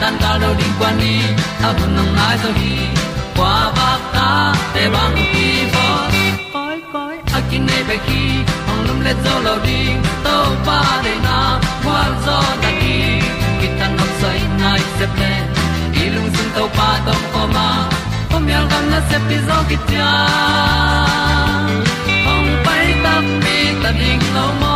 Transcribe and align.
tan 0.00 0.14
cao 0.20 0.38
do 0.42 0.54
đi 0.58 0.64
qua 0.78 0.92
đi, 1.00 1.20
ta 1.62 1.72
bu 1.72 1.86
nang 1.96 2.16
mai 2.16 2.36
zo 2.42 2.50
gi 2.60 2.76
qua 3.36 3.72
ba 3.76 3.90
ta 4.14 4.54
te 4.74 4.88
bang 4.94 5.16
ki 5.32 5.48
bo 5.74 5.86
koi 6.52 6.78
koi 6.92 7.16
a 7.36 7.40
kin 7.50 7.66
nei 7.66 7.82
be 7.88 7.96
ki 8.06 8.22
ong 8.70 8.82
lum 8.86 8.98
le 9.06 9.12
zo 9.24 9.34
lo 9.46 9.54
di 9.66 9.80
to 10.24 10.36
pa 10.66 10.80
de 11.04 11.14
na 11.26 11.38
kwa 11.84 12.00
zo 12.26 12.38
ta 12.62 12.70
ki 12.80 12.96
ki 13.60 13.68
tan 13.78 13.90
nok 13.98 14.10
sai 14.20 14.40
nai 14.60 14.80
se 14.98 15.06
ple 15.14 15.32
lung 16.14 16.30
sun 16.36 16.48
to 16.56 16.64
pa 16.76 16.88
tom 17.06 17.22
ko 17.32 17.42
ma. 17.54 17.68
Pom 18.30 18.48
yal 18.52 18.64
gam 18.70 18.84
na 18.92 19.00
se 19.08 19.18
pi 19.28 19.36
zo 19.48 19.58
ki 19.68 19.76
tia 19.88 20.12
ong 22.32 22.50
pai 22.64 22.86
ta 23.04 23.14
mi 23.42 23.58
ta 23.82 23.90
ding 24.00 24.24
lo 24.36 24.46
mo 24.60 24.75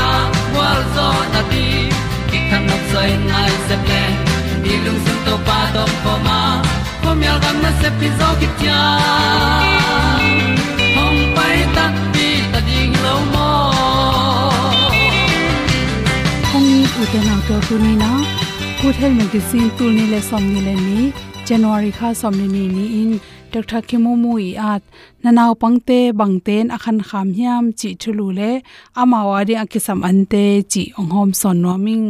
zo 0.95 1.07
na 1.33 1.41
ti 1.51 1.65
ki 2.29 2.39
kan 2.49 2.61
nok 2.69 2.83
sai 2.91 3.09
nai 3.31 3.51
se 3.67 3.75
ple 3.85 4.01
ni 4.63 4.73
lung 4.85 4.99
sun 5.05 5.17
to 5.25 5.35
pa 5.47 5.57
to 5.75 5.83
pa 6.03 6.13
ma. 6.27 6.39
Ko 7.03 7.09
mi 7.19 7.25
al 7.33 7.39
gam 7.43 7.57
na 7.63 7.71
se 7.81 7.89
pi 7.99 8.07
zo 8.19 8.27
ki 8.39 8.47
tia 8.59 8.79
hom 10.95 11.15
pai 11.37 11.57
ta 11.75 11.85
ti 12.13 12.27
ta 12.51 12.59
ding 12.67 12.93
lo 13.05 13.15
mo 13.33 13.49
hong 16.51 16.67
ni 16.73 16.81
u 17.01 17.03
te 17.11 17.19
na 17.27 17.35
to 17.47 17.55
tu 17.67 17.75
ni 17.85 17.93
na 18.03 18.11
good 18.81 18.95
health 19.01 19.17
magazine 19.21 19.69
tu 19.77 19.85
ni 19.97 20.03
le 20.13 20.19
som 20.29 20.43
ni 20.53 20.59
le 20.67 20.73
ni 20.87 21.01
january 21.47 21.91
kha 21.97 22.09
somni 22.21 22.45
ni 22.53 22.63
ni 22.67 22.73
ni 22.75 22.85
in 23.01 23.11
dr 23.51 23.81
khemo 23.89 24.11
mu 24.23 24.31
i 24.47 24.49
at 24.71 24.83
nanaw 25.23 25.51
pangte 25.61 25.99
bangten, 26.19 26.65
akhan 26.75 26.99
kham 27.09 27.27
hiam, 27.37 27.63
chi 27.79 27.89
thulu 28.01 28.27
le 28.39 28.51
amawa 29.01 29.37
ri 29.47 29.55
akisam 29.63 29.99
ante, 30.09 30.45
chi 30.71 30.83
onghom 30.99 31.29
son 31.41 31.57
noming 31.63 32.07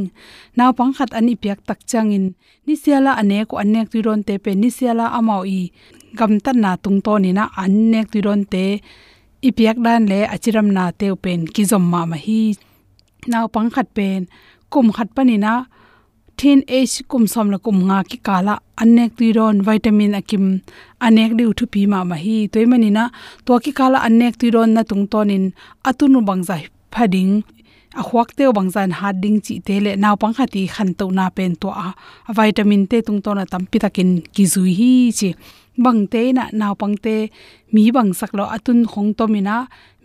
naw 0.58 0.70
pang 0.78 0.92
khat 0.98 1.12
ani 1.18 1.34
piak 1.42 1.60
tak 1.68 1.80
changin 1.90 2.26
ni 2.66 2.74
siala 2.84 3.12
ane 3.22 3.38
ko 3.50 3.56
anek 3.64 3.88
tu 3.92 3.98
ron 4.06 4.22
te 4.28 4.34
pe 4.44 4.52
ni 4.62 4.70
siala 4.78 5.06
amau 5.18 5.42
i 5.60 5.62
gam 6.18 6.34
tan 6.44 6.58
na 6.64 6.72
tung 6.84 7.00
to 7.06 7.14
ni 7.24 7.32
na 7.38 7.44
anek 7.64 8.08
tu 8.14 8.20
ron 8.26 8.42
te 8.54 8.66
i 8.78 8.82
ipiak 9.48 9.78
dan 9.86 10.02
le 10.12 10.20
achiram 10.34 10.68
na 10.76 10.84
te 11.00 11.08
pen 11.24 11.42
ki 11.54 11.64
zom 11.72 11.84
ma 11.92 12.02
ma 12.12 12.18
hi 12.26 12.42
naw 13.32 13.46
pang 13.54 13.70
khat 13.76 13.88
pen 13.98 14.22
kum 14.72 14.88
khat 14.96 15.10
pani 15.16 15.38
na 15.46 15.54
thin 16.42 16.62
h 16.68 17.06
kum 17.12 17.24
som 17.34 17.48
la 17.54 17.58
kum 17.66 17.78
nga 17.88 17.98
ki 18.10 18.18
kala, 18.28 18.54
anek 18.82 19.12
ti 19.20 19.28
ron 19.38 19.58
vitamin 19.68 20.18
akim, 20.20 20.46
anek 21.06 21.32
di 21.38 21.44
uthu 21.52 21.66
pi 21.74 21.82
ma 21.92 22.00
ma 22.10 22.18
hi 22.24 22.36
toy 22.54 22.66
mani 22.72 22.90
na, 22.98 23.04
to 23.46 23.54
ki 23.64 23.72
kala 23.80 23.98
anek 24.08 24.34
ti 24.42 24.48
ron 24.56 24.72
na 24.76 24.82
tung 24.90 25.06
tonin, 25.12 25.46
atunu 25.90 26.20
bangza 26.30 26.56
phading 26.94 27.34
a 28.00 28.02
huak 28.08 28.30
te 28.38 28.44
bangzan 28.58 28.92
hat 29.00 29.16
ding 29.24 29.40
chi 29.46 29.56
te 29.68 29.76
le 29.86 29.92
naw 30.04 30.16
pang 30.22 30.34
khati 30.38 30.62
khan 30.74 30.90
to 31.00 31.06
na 31.18 31.26
pen 31.38 31.54
to 31.62 31.70
a 31.86 31.88
vitamin 32.38 32.84
te 32.92 32.98
tung 33.08 33.22
to 33.26 33.32
na 33.38 33.44
tam 33.52 33.64
pi 33.72 33.78
takin 33.84 34.12
ki 34.36 34.44
zui 34.54 34.72
hi 34.80 34.92
chi. 35.20 35.30
Bang 35.84 36.02
te 36.12 36.22
na 36.38 36.44
naw 36.60 36.74
pang 36.82 36.96
te, 37.06 37.16
mi 37.74 37.84
bang 37.96 38.12
sak 38.20 38.32
lo 38.38 38.44
atun 38.56 38.80
khong 38.92 39.12
to 39.18 39.26
mina 39.34 39.56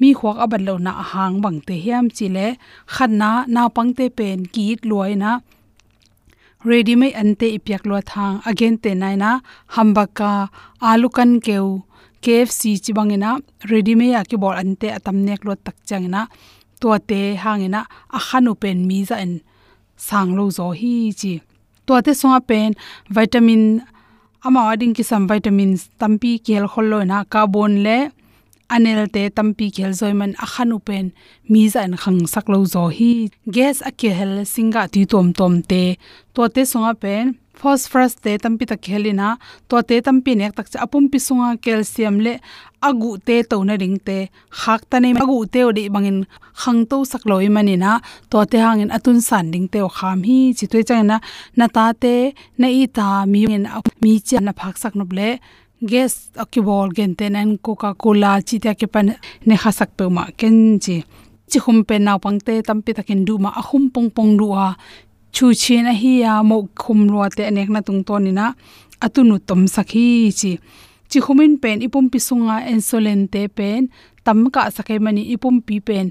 mi 0.01 0.09
huak 0.19 0.37
aban 0.45 0.63
lo 0.69 0.75
na 0.87 0.93
hang 1.11 1.37
bang 1.45 1.59
te 1.67 1.75
hiam 1.85 2.07
chi 2.17 2.27
le, 2.37 2.47
khan 2.95 3.13
na 3.21 3.31
naw 3.55 3.69
pang 3.77 3.91
te 3.99 4.05
pen 4.19 4.39
ki 4.55 4.67
loi 4.91 5.13
na 5.23 5.31
ready 6.67 6.95
mai 7.01 7.13
ante 7.21 7.47
ipyak 7.57 7.83
lo 7.91 7.97
thang 8.11 8.35
again 8.51 8.75
te 8.83 8.91
nai 9.03 9.15
na 9.23 9.31
hambaka 9.75 10.31
alukan 10.91 11.31
keu 11.47 11.67
KFC 12.25 12.63
chibangena 12.85 13.31
ready 13.71 13.95
mai 13.99 14.11
ya 14.15 14.21
ki 14.29 14.37
bol 14.43 14.57
ante 14.63 14.89
atam 14.97 15.17
nek 15.27 15.41
lo 15.47 15.53
tak 15.67 15.77
changena 15.89 16.23
to 16.81 16.89
te 17.09 17.21
hangena 17.43 17.81
a 18.17 18.19
khanu 18.27 18.53
pen 18.63 18.79
mi 18.89 18.99
za 19.09 19.17
en 19.25 19.33
sang 20.07 20.31
lo 20.39 20.45
zo 20.57 20.67
hi 20.81 20.95
chi 21.21 21.33
to 21.87 21.93
te 22.07 22.13
songa 22.21 22.41
pen 22.49 22.71
vitamin 23.17 23.63
ama 24.47 24.61
ading 24.73 24.95
ki 24.97 25.05
sam 25.11 25.23
vitamins 25.31 25.81
tampi 26.01 26.33
kel 26.47 26.65
khollo 26.73 26.99
na 27.11 27.17
carbon 27.33 27.73
le 27.87 27.99
anel 28.75 29.07
te 29.15 29.23
tampi 29.37 29.67
khel 29.77 29.93
zoiman 30.01 30.33
a 30.45 30.47
khanu 30.53 30.77
pen 30.87 31.07
mi 31.51 31.63
za 31.73 31.81
an 31.87 31.95
khang 32.03 32.21
sak 32.33 32.47
lo 32.53 32.59
zo 32.75 32.85
hi. 32.97 33.11
Gas 33.55 33.79
a 33.89 33.91
ke 34.01 34.11
hel 34.19 34.33
singa 34.55 34.83
ti 34.93 35.01
tom 35.13 35.27
tom 35.39 35.55
te. 35.71 35.83
To 36.35 36.43
te 36.55 36.63
songa 36.71 36.93
pen, 37.03 37.25
phosphorus 37.61 38.15
te 38.25 38.33
tampi 38.43 38.65
ta 38.71 38.77
khelina. 38.85 39.29
To 39.69 39.77
te 39.89 39.97
tampi 40.07 40.33
nek 40.41 40.53
tak 40.57 40.67
cha 40.73 40.79
apum 40.85 41.05
pi 41.13 41.19
sunga 41.27 41.49
calcium 41.65 42.17
le 42.25 42.35
agu 42.89 43.11
te 43.27 43.37
to 43.51 43.57
na 43.69 43.75
ring 43.83 43.99
te. 44.07 44.19
Khak 44.61 44.83
ta 44.91 44.97
nei 45.03 45.13
agu 45.25 45.39
te 45.53 45.61
odi 45.69 45.85
bangin 45.95 46.19
khang 46.63 46.81
to 46.91 46.97
sak 47.11 47.23
loi 47.31 47.49
mani 47.57 47.77
na. 47.85 47.93
To 48.31 48.39
te 48.51 48.59
hangin 48.67 48.91
atun 48.97 49.19
san 49.29 49.47
ding 49.53 49.69
te 49.73 49.79
o 49.87 49.89
kham 49.99 50.19
hi. 50.29 50.39
Chitoi 50.59 50.83
chang 50.89 51.07
na 51.11 51.17
na 51.59 51.67
ta 51.77 51.85
te, 52.03 52.15
na 52.61 52.67
i 52.81 52.83
ta 52.97 53.09
mi 53.33 53.41
mi 54.03 54.13
cha 54.29 54.39
na 54.47 54.53
phak 54.61 54.77
sak 54.83 54.95
nob 54.99 55.13
le 55.19 55.31
gas 55.83 56.31
akibol 56.37 56.89
genten 56.95 57.37
and 57.37 57.63
coca 57.63 57.95
cola 57.95 58.41
chi 58.41 58.59
ta 58.59 58.73
ke 58.75 58.87
pan 58.87 59.15
ne 59.47 59.57
kha 59.57 59.71
sak 59.71 59.91
pe 59.97 60.05
ma 60.09 60.25
ken 60.37 60.79
chi. 60.79 61.05
Chi 61.51 61.59
khum 61.61 61.85
pe 61.85 61.99
na 61.99 62.19
pang 62.19 62.41
te 62.41 62.63
tam 62.63 62.81
tampi 62.81 62.93
takin 62.97 63.25
du 63.27 63.39
ma 63.39 63.51
ahum 63.61 63.91
pong 63.95 64.11
pong 64.11 64.37
du 64.39 64.53
a. 64.53 64.77
Chu 65.33 65.53
chi 65.63 65.83
na 65.83 65.93
hi 65.93 66.13
ya 66.25 66.43
mo 66.43 66.57
khum 66.83 67.01
lo 67.13 67.29
te 67.29 67.51
nek 67.51 67.69
na 67.69 67.81
tung 67.87 68.03
to 68.07 68.15
ni 68.19 68.33
na. 68.33 68.47
Atunu 69.05 69.37
tom 69.49 69.63
sakhi 69.75 70.33
chi 70.39 70.53
chi 71.11 71.19
khumin 71.25 71.53
pen, 71.63 71.81
ipum 71.87 72.07
pi 72.13 72.19
sunga 72.19 72.57
insulin 72.73 73.21
te 73.33 73.43
pen, 73.49 73.89
tam 74.25 74.51
ka 74.55 74.71
sakai 74.77 74.99
mani 75.05 75.23
ipum 75.35 75.57
pi 75.67 75.77
pen. 75.89 76.07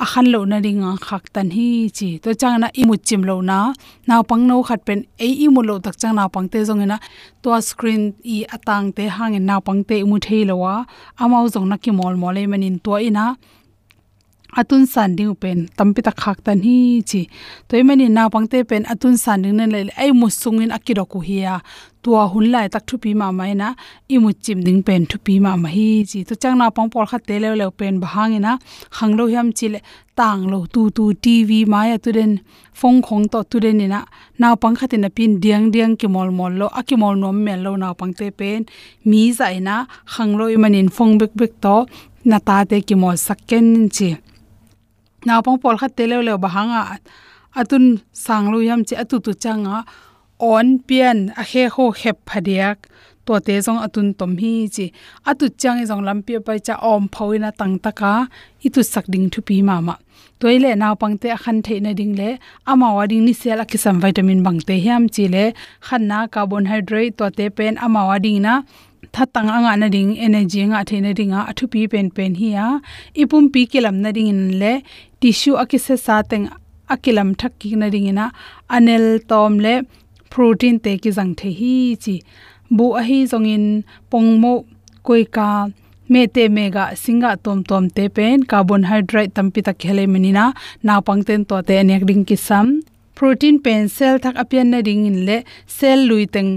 A 0.00 0.06
khan 0.06 0.26
lo 0.32 0.44
na 0.44 0.56
ringa, 0.64 0.90
khak 1.06 1.24
tan 1.34 1.50
hi 1.56 1.90
chi. 1.96 2.08
To 2.22 2.30
chang 2.40 2.60
na 2.62 2.68
imu 2.80 2.94
chim 3.06 3.22
lo 3.28 3.40
na. 3.40 3.58
Na 4.06 4.22
pang 4.22 4.46
no 4.46 4.62
khat 4.68 4.80
pen 4.86 5.00
e 5.26 5.28
i 5.44 5.46
mu 5.54 5.60
lo 5.68 5.74
tak 5.84 5.96
chang 6.00 6.14
na 6.18 6.28
pang 6.34 6.48
te 6.52 6.58
zong 6.68 6.86
na 6.86 6.98
to 7.42 7.50
screen 7.68 8.02
i 8.34 8.36
atang 8.56 8.86
te 8.96 9.04
hang 9.16 9.34
na 9.48 9.58
pang 9.66 9.80
te 9.88 9.94
imu 10.04 10.16
thei 10.26 10.42
lo 10.50 10.54
wa. 10.62 10.74
Amau 11.22 11.44
zong 11.54 11.66
na 11.70 11.76
ki 11.82 11.90
mol 11.98 12.14
mole 12.22 12.42
manin 12.46 12.78
to 12.84 12.92
ina 13.08 13.26
atun 14.56 14.86
san 14.86 15.16
ding 15.16 15.34
pen, 15.34 15.68
tampi 15.76 16.00
ta 16.02 16.10
khak 16.10 16.38
tan 16.44 16.60
hi 16.66 17.02
chi. 17.10 17.28
Toy 17.68 17.82
mani 17.82 18.08
na 18.08 18.28
pangte 18.28 18.58
pen, 18.68 18.84
atun 18.92 19.16
san 19.18 19.42
ding 19.42 19.56
nen 19.56 19.70
le 19.74 19.80
ai 19.96 20.10
mu 20.12 20.26
sungin 20.40 20.70
akiro 20.76 21.04
ku 21.12 21.18
hiya 21.20 21.60
tua 22.02 22.22
hun 22.32 22.46
lai 22.52 22.68
tak 22.72 22.86
thupi 22.88 23.10
ma 23.20 23.28
mai 23.38 23.52
na 23.60 23.68
i 24.14 24.16
mu 24.22 24.30
chim 24.44 24.58
ding 24.66 24.82
pen 24.86 25.02
thupi 25.10 25.34
ma 25.44 25.52
ma 25.62 25.68
hi 25.76 25.88
chi. 26.10 26.18
To 26.28 26.34
chang 26.42 26.56
na 26.58 26.70
pang 26.76 26.88
por 26.92 27.04
kha 27.10 27.18
te 27.28 27.34
le 27.42 27.48
le 27.60 27.66
pen 27.78 27.94
bahang 28.02 28.36
ina 28.38 28.52
khang 28.96 29.12
lo 29.18 29.24
hiam 29.32 29.48
chi 29.58 29.66
le, 29.74 29.80
tang 30.18 30.42
lo 30.52 30.58
tu 30.72 30.82
tu 30.96 31.04
tv 31.24 31.50
ma 31.72 31.80
ya 31.90 31.96
tu 32.04 32.10
den, 32.18 32.32
phong 32.80 32.98
khong 33.06 33.24
to 33.32 33.38
tu 33.50 33.56
den 33.64 33.80
ina. 33.86 34.00
Na 34.40 34.48
pang 34.62 34.74
kha 34.78 34.86
tin 34.92 35.06
pin 35.16 35.32
diang 35.42 35.66
diang 35.74 35.94
ki 36.00 36.06
mol 36.14 36.30
mol 36.38 36.52
lo, 36.60 36.66
aki 36.78 36.94
mol 37.02 37.14
nom 37.22 37.36
mel 37.44 37.60
lo 37.66 37.72
na 37.82 37.88
pang 37.98 38.14
te 38.18 38.26
pen. 38.38 38.60
Mi 39.08 39.22
za 39.38 39.46
ina 39.58 39.76
khang 40.12 40.32
lo 40.38 40.44
i 40.54 40.56
manin 40.62 40.88
phong 40.96 41.12
bek 41.20 41.32
bek 41.40 41.52
to, 41.64 41.76
na 42.30 42.38
ta 42.46 42.56
te 42.70 42.76
ki 42.88 42.94
mol 43.02 43.16
sakken 43.26 43.68
chi 43.96 44.10
naw 45.28 45.40
pang 45.44 45.58
pol 45.62 45.76
khat 45.80 45.92
te 45.98 46.04
le 46.10 46.34
bahanga 46.44 46.82
atun 47.60 47.84
sanglu 48.24 48.58
yam 48.68 48.80
che 48.88 48.94
atu 49.02 49.16
tu 49.24 49.32
changa 49.42 49.76
on 50.52 50.68
pian 50.88 51.18
a 51.40 51.42
he 51.50 51.62
ho 51.74 51.84
khep 52.00 52.16
phadiak 52.28 52.78
to 53.28 53.34
te 53.46 53.54
jong 53.66 53.80
atun 53.86 54.06
tom 54.18 54.32
hi 54.40 54.52
chi, 54.74 54.86
atu 55.30 55.46
chang 55.60 55.78
e 55.82 55.84
jong 55.90 56.02
lampi 56.08 56.34
pai 56.46 56.58
cha 56.66 56.74
om 56.92 57.02
phoina 57.14 57.50
tang 57.60 57.74
taka, 57.84 58.12
itu 58.66 58.80
sak 58.92 59.04
ding 59.12 59.26
thu 59.32 59.40
pi 59.48 59.56
ma 59.68 59.76
ma. 59.86 59.94
Toile 60.40 60.70
naw 60.82 60.94
pangte 61.00 61.28
khan 61.42 61.58
the 61.66 61.74
na 61.84 61.92
ding 61.98 62.14
le, 62.20 62.30
ama 62.72 62.88
wa 62.96 63.04
ding 63.10 63.24
ni 63.26 63.32
sel 63.40 63.58
akisam 63.64 63.96
vitamin 64.02 64.40
bangte 64.46 64.74
hiam 64.84 65.02
chi 65.14 65.24
le, 65.34 65.44
khan 65.86 66.02
na 66.10 66.18
carbohydrate 66.34 67.14
to 67.18 67.26
te 67.38 67.46
pen 67.56 67.74
ama 67.86 68.00
wa 68.08 68.16
ding 68.24 68.40
na 68.46 68.54
thatang 69.14 69.48
anga 69.56 69.72
na 69.82 69.88
ding 69.94 70.12
energy 70.26 70.62
nga 70.70 70.80
theina 70.88 71.10
ringa 71.18 71.40
athu 71.50 71.64
pi 71.72 71.86
pen 71.92 72.08
pen 72.16 72.32
hi 72.40 72.48
ya 72.56 72.66
ipum 73.22 73.44
pi 73.54 73.62
kilam 73.72 73.96
na 74.04 74.10
ring 74.16 74.30
in 74.34 74.42
le 74.60 74.72
tissue 75.20 75.56
akise 75.62 75.94
sa 76.06 76.16
teng 76.30 76.46
akilam 76.94 77.30
thak 77.40 77.52
ki 77.60 77.74
na 77.80 77.88
ring 77.94 78.08
ina 78.12 78.26
anel 78.76 79.06
tom 79.30 79.58
le 79.64 79.74
protein 80.32 80.76
te 80.84 80.92
ki 81.02 81.10
jang 81.18 81.32
the 81.40 81.50
hi 81.60 81.74
chi 82.04 82.16
bu 82.76 82.86
a 83.00 83.02
hi 83.08 83.18
zong 83.32 83.48
in 83.54 83.66
pongmo 84.10 84.54
koi 85.06 85.22
ka 85.36 85.48
me 86.12 86.22
te 86.34 86.44
mega 86.56 86.84
singa 87.02 87.30
tom 87.44 87.58
tom 87.70 87.84
te 87.96 88.04
pen 88.16 88.44
carbohydrate 88.50 89.32
tampi 89.36 89.60
ta 89.66 89.72
khele 89.82 90.04
menina 90.14 90.44
na 90.86 91.00
pangten 91.08 91.40
to 91.48 91.56
te 91.68 91.74
anek 91.82 92.02
ding 92.10 92.24
ki 92.28 92.36
sam 92.48 92.66
protein 93.18 93.56
pen 93.64 93.88
cell 93.96 94.16
thak 94.24 94.36
apian 94.42 94.66
na 94.72 94.78
ring 94.88 95.04
in 95.10 95.18
le 95.28 95.38
cell 95.78 96.00
lui 96.10 96.26
teng 96.34 96.52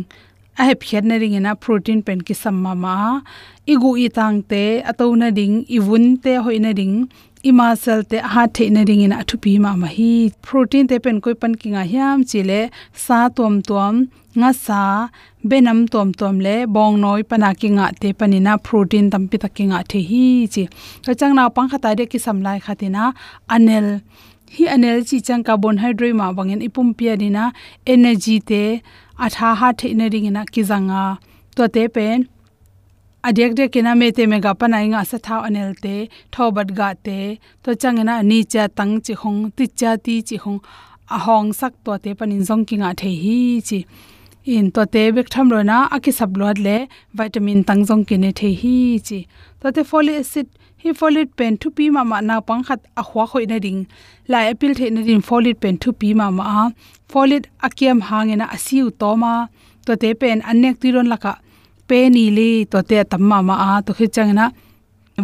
a 0.57 0.65
he 0.67 0.75
phiat 0.75 1.03
na 1.03 1.15
ring 1.15 1.33
ina 1.39 1.55
protein 1.55 2.01
pen 2.07 2.21
ki 2.21 2.33
samma 2.33 2.75
ma. 2.83 2.95
Igu 3.73 3.91
i 4.05 4.07
tang 4.17 4.41
te, 4.43 4.63
ato 4.91 5.13
na 5.15 5.29
ding 5.29 5.65
vun 5.87 6.17
te 6.23 6.33
hoina 6.45 6.73
ding, 6.79 6.95
i 7.43 7.51
ma 7.51 7.73
sel 7.83 8.03
te 8.03 8.17
ha 8.33 8.45
the 8.47 8.69
na 8.69 8.81
ring 8.87 9.01
ina 9.07 9.23
thu 9.23 9.37
pi 9.43 9.57
ma 9.57 9.75
ma. 9.75 9.87
Hi, 9.87 10.31
protein 10.41 10.87
te 10.87 10.99
pen 10.99 11.21
koi 11.21 11.33
pan 11.33 11.55
kinga 11.55 11.83
hiam, 11.91 12.25
chile, 12.29 12.69
sa 12.93 13.29
tom 13.29 13.61
tom 13.61 14.07
nga 14.35 14.53
sa, 14.53 14.81
benam 15.49 15.79
tom 15.93 16.13
tom 16.13 16.39
le, 16.39 16.55
bong 16.75 16.99
noi 17.01 17.21
pana 17.23 17.53
kinga 17.61 17.91
te 18.01 18.13
panina 18.13 18.57
protein 18.67 19.09
tam 19.09 19.27
tampi 19.27 19.37
takinga 19.43 19.79
the 19.87 19.99
hi, 20.09 20.47
chi. 20.53 20.63
Ka 21.05 21.13
chang 21.13 21.35
na 21.35 21.49
pang 21.49 21.69
khata 21.69 21.95
de 21.95 22.05
ki 22.05 22.19
samlai 22.25 22.57
khatina 22.65 23.13
anel. 23.49 24.01
Hi 24.55 24.65
anel 24.75 25.07
chi 25.07 25.19
chang 25.27 25.43
carbohydrate 25.43 26.13
ma 26.13 26.33
bangin 26.37 26.61
ipum 26.67 26.87
pia 26.97 27.15
dina 27.15 27.53
energy 27.87 28.39
te 28.39 28.81
atha 29.25 29.49
ha 29.59 29.67
the 29.79 29.87
na 29.99 30.05
ring 30.13 30.27
ina 30.29 30.43
ki 30.53 30.61
zanga 30.69 31.01
to 31.55 31.63
te 31.75 31.83
pen 31.95 32.19
adek 33.27 33.51
de 33.57 33.65
kina 33.73 33.91
me 33.99 34.07
te 34.17 34.23
me 34.31 34.37
ga 34.45 34.51
pa 34.59 34.65
nai 34.73 34.85
nga 34.91 35.01
sa 35.09 35.17
thaw 35.25 35.41
anel 35.47 35.71
te 35.83 35.95
thobat 36.33 36.69
ga 36.79 36.89
te 37.05 37.17
to 37.63 37.71
changena 37.81 38.15
ni 38.29 38.39
cha 38.53 38.63
tang 38.77 38.93
chi 39.05 39.13
khong 39.21 39.41
ti 39.57 39.65
cha 39.79 39.91
ti 40.05 40.15
chi 40.27 40.37
khong 40.43 40.59
a 41.15 41.17
hong 41.25 41.49
sak 41.59 41.73
to 41.85 41.93
te 42.03 42.09
panin 42.19 42.41
zong 42.49 42.63
kinga 42.69 42.89
the 43.01 43.11
hi 43.23 43.37
chi 43.67 43.79
in 44.53 44.65
to 44.75 44.83
te 44.93 45.03
bek 45.15 45.27
tham 45.33 45.47
ro 45.53 45.61
na 45.69 45.77
aki 45.95 46.11
sab 46.19 46.31
lot 46.41 46.57
le 46.65 46.77
vitamin 47.17 47.59
tang 47.67 47.81
jong 47.87 48.03
kine 48.09 48.29
the 48.39 48.49
hi 48.61 48.75
chi 49.07 49.19
to 49.59 49.67
te 49.75 49.81
folic 49.89 50.17
acid 50.23 50.47
hi 50.83 50.91
Folit 50.99 51.29
pen 51.37 51.53
thu 51.61 51.69
pi 51.77 51.85
ma 51.95 52.01
ma 52.11 52.17
na 52.27 52.35
pang 52.47 52.63
khat 52.67 52.79
a 52.99 53.03
khwa 53.09 53.23
khoi 53.31 53.45
na 53.51 53.57
ding. 53.65 53.81
La 54.31 54.39
apil 54.51 54.71
the 54.77 54.85
na 54.95 55.01
din 55.07 55.21
Folit 55.27 55.57
pen 55.63 55.75
thu 55.81 55.89
pi 55.99 56.07
ma 56.19 56.27
ma 56.37 56.45
folit 57.11 57.43
akiam 57.65 57.99
hangena 58.07 58.45
asiu 58.55 58.85
to 59.01 59.09
ma. 59.23 59.31
To 59.85 59.91
te 60.01 60.09
pen 60.21 60.39
anek 60.49 60.75
ti 60.81 60.87
ron 60.95 61.07
laka. 61.13 61.33
Pe 61.87 61.97
ni 62.15 62.23
le 62.37 62.49
to 62.71 62.79
te 62.89 62.97
tam 63.11 63.21
ma 63.29 63.55
a. 63.67 63.69
To 63.85 63.91
khe 63.97 64.05
changna 64.15 64.45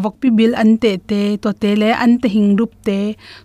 vokpi 0.03 0.27
bil 0.37 0.53
an 0.61 0.71
te 0.83 0.91
te. 1.09 1.21
To 1.43 1.49
te 1.61 1.69
le 1.81 1.89
an 2.03 2.11
te 2.21 2.27
hing 2.35 2.49
rup 2.59 2.71
te. 2.87 2.99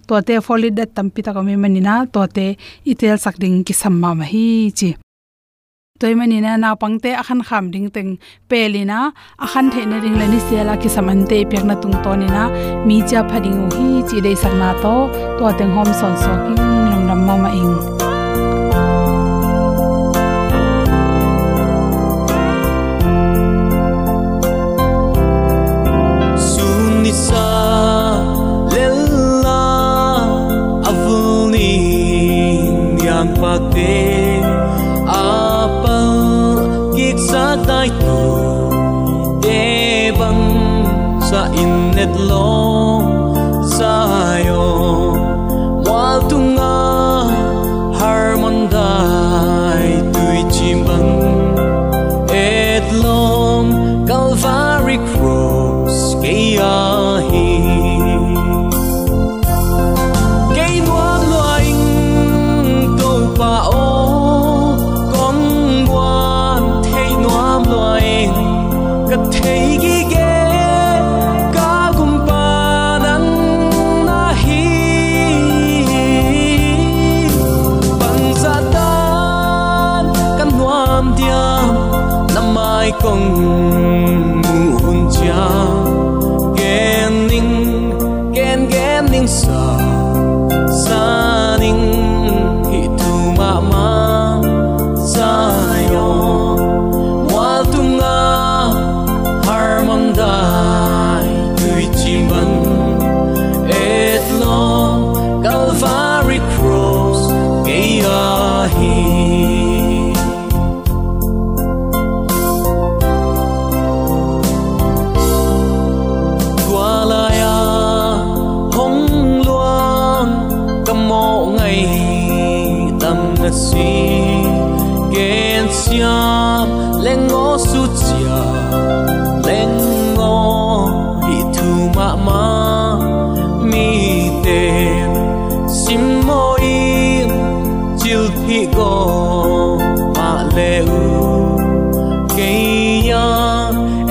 To 0.09 0.14
te 0.26 0.35
folit 0.47 0.73
da 0.78 0.85
tampi 0.97 1.21
ta 1.26 1.31
kami 1.37 1.54
manina 1.62 1.95
to 2.14 2.21
te 2.37 2.47
itel 2.90 3.16
sak 3.25 3.37
ding 3.42 3.57
ki 3.66 3.75
samma 3.83 4.11
ma 4.19 4.25
hi 4.33 4.47
chi 4.78 4.90
toy 6.01 6.15
mani 6.19 6.41
na 6.41 6.57
na 6.57 6.75
pangte 6.75 7.11
akhan 7.21 7.41
kham 7.49 7.65
ding 7.73 7.89
teng 7.95 8.19
pelina. 8.51 9.13
Akhan 9.45 9.71
the 9.73 9.87
na 9.87 9.97
ring 10.03 10.17
lani 10.21 10.39
sela 10.47 10.75
ki 10.83 10.89
samante 10.89 11.39
pek 11.51 11.65
na 11.65 11.75
tung 11.83 11.97
to 12.05 12.13
ni 12.17 12.27
na 12.27 12.43
mi 12.87 12.97
cha 13.09 13.21
phading 13.31 13.61
hi 13.75 13.87
chi 14.09 14.17
dei 14.25 14.35
sak 14.35 14.55
na 14.63 14.73
to. 14.83 14.95
To 15.39 15.45
teng 15.59 15.73
hom 15.77 15.91
son 16.01 16.15
so 16.23 16.33
ki 16.45 16.55
long 16.91 17.07
ram 17.09 17.21
ma 17.27 17.35
ma 17.43 17.51
ing. 17.61 18.02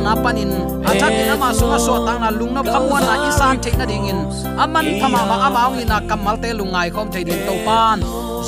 sunga 0.00 0.16
yom 0.16 0.16
na 0.16 0.22
panin 0.22 0.50
athak 0.84 1.12
in 1.12 1.30
ama 1.30 1.52
sunga 1.52 1.78
so 1.78 2.04
tang 2.06 2.20
na 2.20 2.30
lung 2.30 2.54
na 2.54 2.62
khamwa 2.62 3.00
na 3.00 3.28
isan 3.28 3.60
thei 3.60 3.72
ding 3.86 4.08
in. 4.08 4.16
Aman 4.56 5.00
thama 5.00 5.20
ma 5.28 5.36
amang 5.48 5.80
in 5.80 5.92
kamal 6.08 6.36
te 6.40 6.52
lungai 6.52 6.90
khom 6.90 7.12
thei 7.12 7.24
ding 7.24 7.44
to 7.46 7.54
pan 7.64 8.00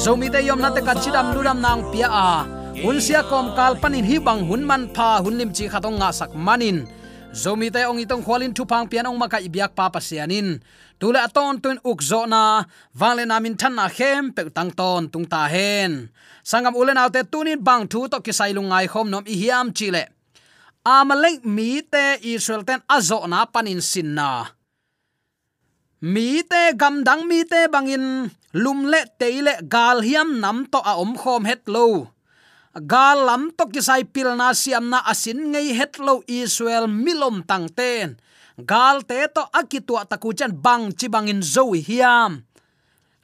zomi 0.02 0.32
te 0.32 0.40
yom 0.40 0.60
na 0.60 0.70
te 0.70 0.80
ka 0.80 0.94
chidam 0.94 1.34
luram 1.34 1.60
nang 1.60 1.84
pia 1.92 2.08
a. 2.08 2.46
Hun 2.82 3.00
sia 3.00 3.22
kom 3.22 3.52
kal 3.54 3.76
panin 3.76 4.04
hi 4.04 4.18
bang 4.18 4.48
hun 4.48 4.64
man 4.64 4.88
pha 4.94 5.20
hun 5.22 5.36
lim 5.38 5.52
chi 5.52 5.68
khatong 5.68 5.98
nga 6.00 6.12
sak 6.12 6.32
manin. 6.34 6.88
Zomi 7.32 7.72
te 7.72 7.84
ong 7.88 8.00
itong 8.00 8.24
khwalin 8.24 8.52
thu 8.52 8.64
phang 8.68 8.88
pian 8.88 9.08
ong 9.08 9.16
maka 9.16 9.40
ibyak 9.40 9.72
pa 9.72 9.88
pasianin 9.88 10.60
tule 11.00 11.16
aton 11.16 11.60
tun 11.60 11.78
ukzo 11.84 12.28
na. 12.28 12.64
Wangle 12.96 13.24
na 13.28 13.40
min 13.40 13.56
than 13.56 13.76
na 13.76 13.88
khem 13.88 14.32
pe 14.36 14.48
tang 14.56 14.72
ton 14.72 15.08
tung 15.12 15.24
ta 15.24 15.48
hen. 15.48 16.08
Sangam 16.44 16.76
ulen 16.76 17.00
autte 17.00 17.24
tunin 17.32 17.60
bang 17.60 17.84
thu 17.88 18.08
to 18.12 18.18
kisai 18.24 18.52
lungai 18.56 18.84
khom 18.92 19.08
nom 19.12 19.24
i 19.32 19.34
hiam 19.40 19.72
chile 19.72 20.04
amalek 20.84 21.46
mi 21.46 21.82
te 21.82 22.18
israel 22.22 22.66
ten 22.66 22.82
azo 22.88 23.26
na 23.26 23.46
panin 23.46 23.80
sinna 23.80 24.50
mi 26.02 26.42
te 26.42 26.74
gamdang 26.74 27.22
mi 27.30 27.46
te 27.46 27.70
bangin 27.70 28.26
lumle 28.58 29.06
teile 29.22 29.54
gal 29.70 30.02
hiam 30.02 30.42
nam 30.42 30.66
to 30.66 30.82
a 30.82 30.98
om 30.98 31.14
khom 31.14 31.46
het 31.46 31.62
lo. 31.70 32.10
Gal 32.74 33.22
lam 33.28 33.54
to 33.56 33.70
kisai 33.70 34.02
pilna 34.04 34.50
siam 34.50 34.90
na 34.90 34.98
asin 35.06 35.52
ngei 35.52 35.70
het 35.78 36.02
lo 36.02 36.26
israel 36.26 36.90
milom 36.90 37.46
tang 37.46 37.68
ten 37.70 38.18
gal 38.58 39.06
te 39.06 39.30
to 39.34 39.42
akitua 39.54 40.02
taku 40.10 40.34
chan 40.34 40.52
bang 40.64 40.90
chi 40.98 41.06
bangin 41.06 41.42
zo 41.42 41.70
hiam. 41.72 42.42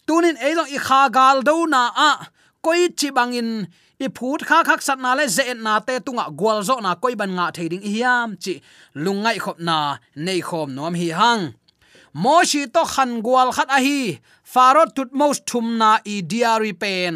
Tunin 0.07 0.39
eilong 0.39 0.71
i 0.71 0.79
kha 0.79 1.11
gal 1.11 1.43
do 1.43 1.67
na 1.67 1.91
a, 1.91 2.13
koi 2.63 2.89
chi 2.99 3.11
bangin 3.11 3.67
i 4.05 4.07
phut 4.17 4.41
kha 4.49 4.59
khak 4.69 4.81
sat 4.87 4.99
na 5.05 5.11
le 5.19 5.25
ze 5.37 5.45
na 5.55 5.75
te 5.87 5.95
tunga 6.07 6.27
gwal 6.39 6.61
zo 6.69 6.75
na 6.85 6.91
koi 7.03 7.15
ban 7.21 7.33
nga 7.37 7.47
theding 7.57 7.85
hiam 7.93 8.29
chi 8.43 8.55
lungai 9.05 9.39
khop 9.45 9.59
na 9.69 9.77
nei 10.25 10.41
khom 10.49 10.69
nom 10.77 10.95
hi 11.01 11.09
hang. 11.21 11.45
Mo 12.23 12.37
shi 12.51 12.63
to 12.75 12.83
khan 12.93 13.11
gwal 13.27 13.51
khat 13.57 13.69
a 13.77 13.79
hi, 13.87 14.01
farot 14.53 14.91
tut 14.97 15.11
most 15.21 15.43
thum 15.49 15.67
na 15.81 15.91
i 16.15 16.17
diary 16.31 16.73
pen. 16.83 17.15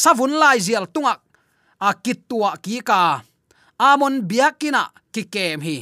Savun 0.00 0.32
lai 0.42 0.58
zial 0.66 0.86
tunga 0.94 1.14
a 1.88 1.90
kitua 2.04 2.50
ki 2.64 2.76
ka. 2.88 3.22
Amon 3.88 4.14
biakina 4.28 4.82
ki 5.14 5.22
kem 5.34 5.60
hi. 5.66 5.76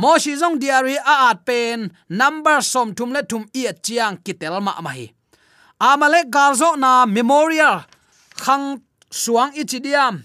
Mo 0.00 0.12
shi 0.22 0.32
zong 0.40 0.56
diary 0.62 0.96
a 1.12 1.14
at 1.30 1.38
pen, 1.48 1.90
number 2.08 2.60
som 2.72 2.88
thum 2.96 3.10
le 3.12 3.22
thum 3.30 3.44
i 3.60 3.62
chiang 3.84 4.16
kitel 4.24 4.60
ma 4.66 4.72
ma 4.84 4.90
hi. 4.96 5.06
Amale 5.80 6.20
galzo 6.34 6.76
na 6.82 7.06
memorial 7.06 7.76
khang 8.44 8.66
suang 9.12 9.52
ichidiam 9.52 10.24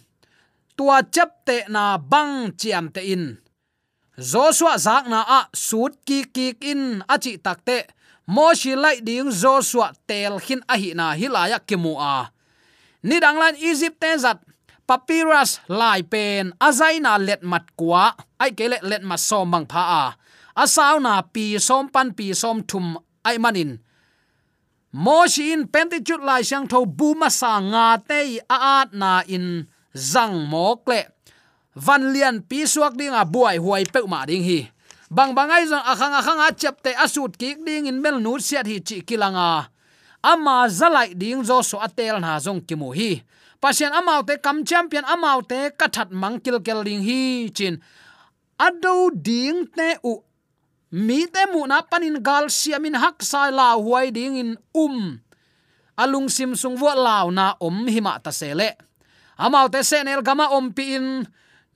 tua 0.79 1.03
chap 1.03 1.43
te 1.43 1.67
na 1.67 1.99
bang 1.99 2.55
chiam 2.55 2.87
te 2.87 3.03
in. 3.03 3.35
Joshua 4.17 4.79
zak 4.81 5.05
na 5.05 5.21
a 5.21 5.39
sut 5.53 5.93
ki 6.07 6.25
ki 6.33 6.57
in 6.71 7.03
achi 7.05 7.37
takte 7.37 7.85
moshi 8.25 8.73
lai 8.73 8.97
ding 9.03 9.29
Joshua 9.29 9.93
tel 10.07 10.39
hin 10.41 10.61
a 10.65 10.73
hi 10.73 10.97
na 10.97 11.13
hilaya 11.13 11.59
kimu 11.61 11.93
a 12.01 12.13
à. 12.23 12.31
ni 13.03 13.19
danglan 13.21 13.55
Egypt 13.61 14.01
te 14.01 14.09
zat 14.17 14.41
papyrus 14.89 15.61
lai 15.69 16.01
pen 16.01 16.49
azaina 16.57 17.19
let 17.21 17.43
mat 17.43 17.65
kwa 17.77 18.17
ai 18.41 18.51
ke 18.57 18.65
let 18.67 19.03
mat 19.05 19.21
som 19.21 19.45
mang 19.45 19.67
pha 19.69 19.83
à. 20.01 20.03
a 20.09 20.63
asaw 20.63 20.97
na 20.97 21.21
pi 21.21 21.61
som 21.61 21.85
pan 21.93 22.09
pi 22.17 22.33
som 22.33 22.65
thum 22.69 22.97
ai 23.21 23.37
manin 23.37 23.77
moshi 24.91 25.51
in 25.51 25.67
pentitude 25.67 26.23
lai 26.23 26.41
sang 26.41 26.67
tho 26.67 26.85
buma 26.85 27.29
sa 27.29 27.59
nga 27.59 27.97
te 27.97 28.39
a 28.49 28.57
at 28.81 28.93
na 28.93 29.21
in 29.27 29.67
zang 29.93 30.47
mok 30.47 30.87
le. 30.87 31.01
Van 31.75 32.13
lian 32.13 32.41
pi 32.41 32.65
suak 32.65 32.97
ding 32.97 33.13
a 33.13 33.23
buai 33.25 33.57
huai 33.61 33.85
pe 33.85 34.01
ma 34.07 34.25
ding 34.25 34.43
hi. 34.43 34.71
Bang 35.07 35.31
bangai 35.31 35.63
zong 35.71 35.85
akhang 35.87 36.15
akhang 36.19 36.41
a 36.43 36.49
chep 36.51 36.83
te 36.83 36.91
asut 36.91 37.37
ki 37.39 37.63
ding 37.63 37.87
in 37.87 38.01
mel 38.01 38.19
nu 38.19 38.35
siat 38.39 38.67
hi 38.67 38.83
chi 38.83 38.99
kilanga 39.07 39.71
ama 40.23 40.67
zalai 40.67 41.15
ding 41.15 41.43
zo 41.47 41.61
so 41.63 41.79
atel 41.79 42.19
na 42.19 42.39
zong 42.39 42.59
kimu 42.67 42.91
hi. 42.91 43.23
Pasien 43.57 43.89
amau 43.89 44.21
te 44.21 44.37
kam 44.37 44.61
champion 44.67 45.05
amau 45.07 45.41
te 45.41 45.71
kathat 45.79 46.11
mangkil 46.11 46.59
kel 46.61 46.83
ding 46.83 47.01
hi 47.01 47.49
chin. 47.55 47.79
Ado 48.59 49.09
ding 49.13 49.65
te 49.71 49.97
u 50.03 50.26
mi 50.91 51.27
te 51.27 51.43
mu 51.51 51.67
na 51.67 51.81
panin 51.83 52.19
gal 52.23 52.47
siamin 52.47 52.95
hak 52.95 53.23
sai 53.23 53.51
la 53.51 53.75
huai 53.75 54.11
ding 54.11 54.37
in 54.37 54.51
um. 54.73 55.19
Alung 55.97 56.29
sim 56.29 56.53
sung 56.53 56.77
vo 56.77 56.93
law 56.93 57.27
na 57.33 57.55
om 57.59 57.87
hima 57.87 58.21
ta 58.21 58.31
sele 58.31 58.77
amau 59.37 59.69
te 59.69 59.83
senel 59.85 60.21
gama 60.25 60.49
om 60.57 60.73
pi 60.73 60.95
in. 60.97 61.07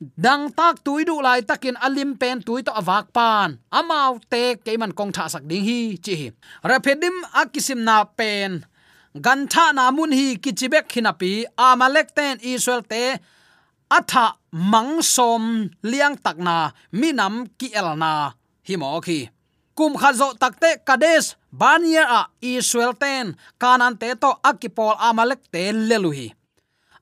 Dang 0.02 0.50
tak 0.58 0.82
tui 0.82 1.06
du 1.06 1.22
lai 1.22 1.46
takin 1.46 1.78
alim 1.78 2.18
pen 2.18 2.42
tui 2.42 2.66
to 2.66 2.74
awak 2.74 3.14
pan. 3.14 3.62
Amau 3.70 4.18
te 4.32 4.58
ke 4.58 4.74
man 4.82 4.98
kong 4.98 5.14
tha 5.14 5.30
sak 5.30 5.46
ding 5.46 5.62
hi, 5.62 5.98
chi 6.02 6.34
raphedim 6.66 7.14
akisim 7.42 7.86
na 7.86 8.04
pen. 8.04 8.66
Gan 9.26 9.46
tha 9.54 9.66
na 9.78 9.92
mun 9.94 10.12
hi 10.20 10.42
kichibek 10.42 10.90
hinapi 10.90 11.46
amalek 11.54 12.10
ten 12.18 12.42
israel 12.42 12.82
te 12.82 13.04
atha 13.98 14.26
mang 14.72 15.04
som 15.04 15.70
liang 15.84 16.18
takna 16.26 16.74
minam 17.00 17.46
ki 17.60 17.68
elna 17.80 18.34
hi 18.76 19.02
khi. 19.06 19.30
Kum 19.76 19.96
khazo 19.96 20.34
takte 20.40 20.70
kades 20.86 21.36
bania 21.52 22.04
a 22.04 22.22
israel 22.42 22.94
ten, 22.94 23.36
kanan 23.60 23.98
te 23.98 24.16
to 24.16 24.32
akipol 24.44 24.96
amalek 25.00 25.42
te 25.52 25.72
leluhi. 25.72 26.32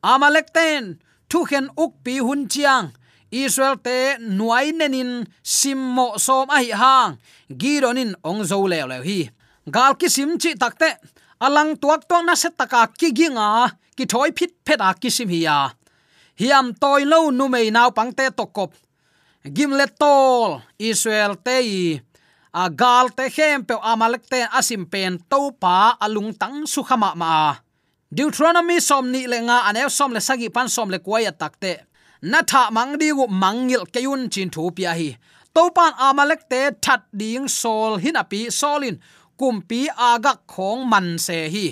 Amalek 0.04 0.54
ten 0.54 1.00
thu 1.30 1.46
khen 1.46 1.70
uk 1.78 1.94
pi 2.04 2.20
hun 2.20 2.48
chiang, 2.48 2.92
israel 3.32 3.78
te 3.78 4.18
nuai 4.20 4.72
nenin 4.72 5.26
simmo 5.44 6.18
som 6.18 6.50
ai 6.50 6.72
hang, 6.72 7.18
gironin 7.62 8.16
ong 8.24 8.44
zo 8.44 8.68
le 8.68 8.80
le 8.86 8.98
hi. 9.04 9.30
Gal 9.70 9.94
ki 9.96 10.08
sim 10.10 10.38
chi 10.42 10.54
takte 10.56 10.90
alang 11.40 11.76
tuak 11.82 12.08
to 12.10 12.22
na 12.22 12.36
set 12.36 12.58
taka 12.58 12.88
ki 13.00 13.10
ginga 13.18 13.72
ki 13.98 14.06
thoi 14.06 14.32
phit 14.38 14.52
pheta 14.66 14.94
ki 15.02 15.10
sim 15.10 15.30
hi 15.30 15.42
ya 15.48 15.58
hiam 16.40 16.74
toy 16.82 17.04
lo 17.12 17.32
nu 17.32 17.48
mei 17.54 17.68
naw 17.72 17.90
pangte 17.98 18.26
tokop 18.38 18.72
gimle 19.44 19.88
tol 19.96 20.60
israel 20.78 21.40
te 21.40 21.60
a 22.52 22.68
gal 22.70 23.10
te 23.16 23.30
hem 23.32 23.64
pe 23.64 23.76
amalek 23.82 24.28
te 24.28 24.44
asim 24.52 24.84
pen 24.86 25.20
to 25.30 25.52
pa 25.62 25.96
alung 26.02 26.34
tang 26.34 26.68
su 26.68 26.84
khama 26.84 27.16
ma. 27.16 27.56
Deuteronomy 28.12 28.82
som 28.82 29.12
ni 29.12 29.28
le 29.28 29.40
nga 29.48 29.70
ane 29.70 29.88
som 29.90 30.12
le 30.12 30.20
sagi 30.20 30.50
pan 30.50 30.68
som 30.68 30.90
le 30.90 31.00
kwaya 31.00 31.32
takte 31.32 31.86
na 32.22 32.42
tha 32.42 32.72
mang 32.72 32.98
di 33.00 33.12
gu 33.12 33.26
mangil 33.28 33.86
kayun 33.94 34.30
chin 34.34 34.50
thu 34.50 34.72
pia 34.76 34.92
hi. 35.00 35.16
To 35.54 35.72
pan 35.72 35.94
amalek 35.96 36.50
te 36.50 36.62
that 36.84 37.02
ding 37.16 37.48
sol 37.48 37.98
hin 38.04 38.20
api 38.20 38.52
solin 38.52 39.00
kumpi 39.40 39.88
aga 39.96 40.34
khong 40.52 40.84
man 40.92 41.18
se 41.18 41.48
hi. 41.54 41.68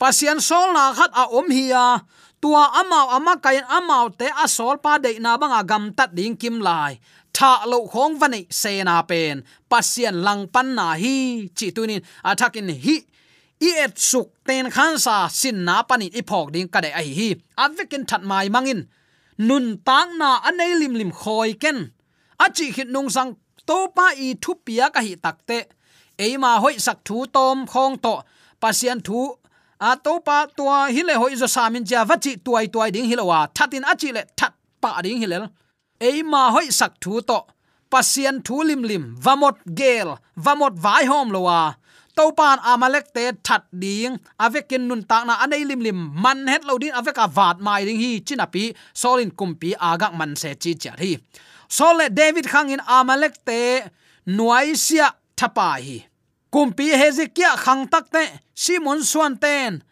Pasian 0.00 0.40
sol 0.40 0.72
na 0.72 0.94
khat 0.96 1.12
a 1.12 1.24
om 1.38 1.50
hi 1.50 1.68
ya 1.68 2.00
tua 2.44 2.64
amao 2.80 3.08
ama 3.16 3.34
kain 3.44 3.64
amao 3.76 4.06
te 4.20 4.26
asol 4.44 4.76
pa 4.84 4.92
de 5.04 5.10
na 5.24 5.30
banga 5.40 5.60
gam 5.70 5.84
tat 5.96 6.10
ding 6.16 6.36
kim 6.40 6.56
lai. 6.66 6.92
Tha 7.36 7.52
lo 7.70 7.78
khong 7.92 8.14
vani 8.20 8.40
se 8.60 8.72
na 8.88 8.96
pen. 9.10 9.36
Pasien 9.70 10.16
lang 10.26 10.42
pan 10.54 10.68
na 10.78 10.86
hi, 11.02 11.16
chi 11.56 11.66
tunin 11.76 12.02
athakin 12.30 12.68
hi, 12.84 12.96
i 13.68 13.70
et 13.84 13.94
suk 14.10 14.28
ten 14.46 14.66
khan 14.74 14.94
sa 15.04 15.16
sin 15.40 15.58
na 15.66 15.76
pani 15.88 16.06
i 16.20 16.22
phok 16.30 16.46
ding 16.54 16.68
ka 16.72 16.78
de 16.84 16.90
ai 17.00 17.08
hi 17.18 17.28
avekin 17.64 18.04
that 18.08 18.22
mai 18.30 18.46
mangin. 18.54 18.80
Nun 19.48 19.66
tang 19.86 20.10
na 20.20 20.30
anei 20.48 20.72
lim 20.80 20.94
lim 21.00 21.12
khoi 21.20 21.50
ken. 21.62 21.78
Achi 22.44 22.66
hit 22.76 22.88
nung 22.94 23.10
sang 23.16 23.30
to 23.68 23.78
pa 23.96 24.06
i 24.26 24.28
thu 24.42 24.52
pia 24.64 24.86
ka 24.94 25.00
hi 25.06 25.14
takte 25.24 25.58
eima 26.24 26.50
hoi 26.62 26.76
sak 26.86 26.98
thu 27.06 27.16
tom 27.34 27.58
khong 27.72 27.94
to. 28.04 28.14
Pasien 28.60 28.98
thu 29.06 29.18
a 29.80 29.96
to 29.96 30.20
pa 30.26 30.46
tua 30.56 30.88
hile 30.94 31.14
hoi 31.14 31.34
zo 31.40 31.46
samin 31.46 31.84
ja 31.90 32.04
vachi 32.04 32.32
tuai 32.44 32.66
tuai 32.68 32.90
ding 32.94 33.08
hilowa 33.10 33.38
thatin 33.56 33.84
achi 33.92 34.12
le 34.12 34.22
that 34.38 34.52
pa 34.80 35.00
ding 35.02 35.20
hilel 35.22 35.44
eima 36.00 36.50
hoi 36.54 36.68
sak 36.70 36.92
thu 37.00 37.20
to. 37.20 37.40
Pasien 37.90 38.42
thu 38.46 38.62
lim 38.68 38.82
lim. 38.82 39.04
Vamot 39.24 39.56
gel. 39.78 40.08
Vamot 40.44 40.74
vai 40.84 41.04
hom 41.06 41.30
lowa 41.30 41.76
to 42.16 42.32
pan 42.38 42.58
amalek 42.70 43.06
te 43.14 43.30
that 43.46 43.64
ding. 43.82 44.18
Avekin 44.44 44.82
nun 44.88 45.02
ta 45.10 45.24
na 45.24 45.34
anei 45.44 45.64
lim 45.70 45.80
lim. 45.86 45.98
Man 46.22 46.46
het 46.48 46.64
lo 46.64 46.78
din 46.78 46.92
aveka 46.92 47.26
vat 47.36 47.56
mai 47.60 47.84
ding 47.84 48.00
hi. 48.04 48.20
Chinapi 48.26 48.64
solin 49.00 49.30
kumpi 49.38 49.70
agak 49.90 50.12
man 50.18 50.36
se 50.36 50.50
chi 50.62 50.74
cha 50.74 50.92
hi 51.02 51.12
sole 51.68 52.06
david 52.08 52.46
khang 52.52 52.70
in 52.70 52.82
amalek 52.86 53.34
te 53.44 53.60
nuai 54.26 54.76
sia 54.76 55.06
thapa 55.36 55.68
hi 55.84 55.98
kumpi 56.54 56.86
hezekia 57.00 57.52
khang 57.64 57.82
tak 57.92 58.06
te, 58.14 58.24
simon 58.62 59.00
suan 59.10 59.34
ten 59.42 59.82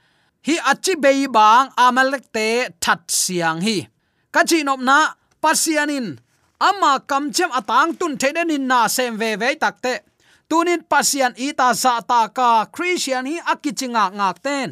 hi 0.47 0.55
achi 0.71 0.95
bei 1.05 1.27
bang 1.37 1.67
amalek 1.85 2.25
te 2.37 2.47
that 2.83 3.03
siang 3.11 3.61
hi. 3.67 3.77
Kachi 4.35 4.59
nop 4.67 4.81
na 4.89 4.99
pasianin 5.43 6.07
ama 6.69 6.93
kamchem 7.11 7.51
atang 7.59 7.91
tun 7.99 8.15
thedenin 8.21 8.65
na 8.71 8.87
sem 8.87 9.19
ve 9.21 9.31
ve 9.41 9.49
takte 9.63 9.95
tunin 10.49 10.83
pasian 10.91 11.35
ita 11.47 11.69
za 11.83 11.95
ta 12.11 12.21
ka 12.37 12.49
christian 12.75 13.27
hi 13.31 13.37
akichinga 13.53 14.05
ngak 14.19 14.37
ten 14.47 14.69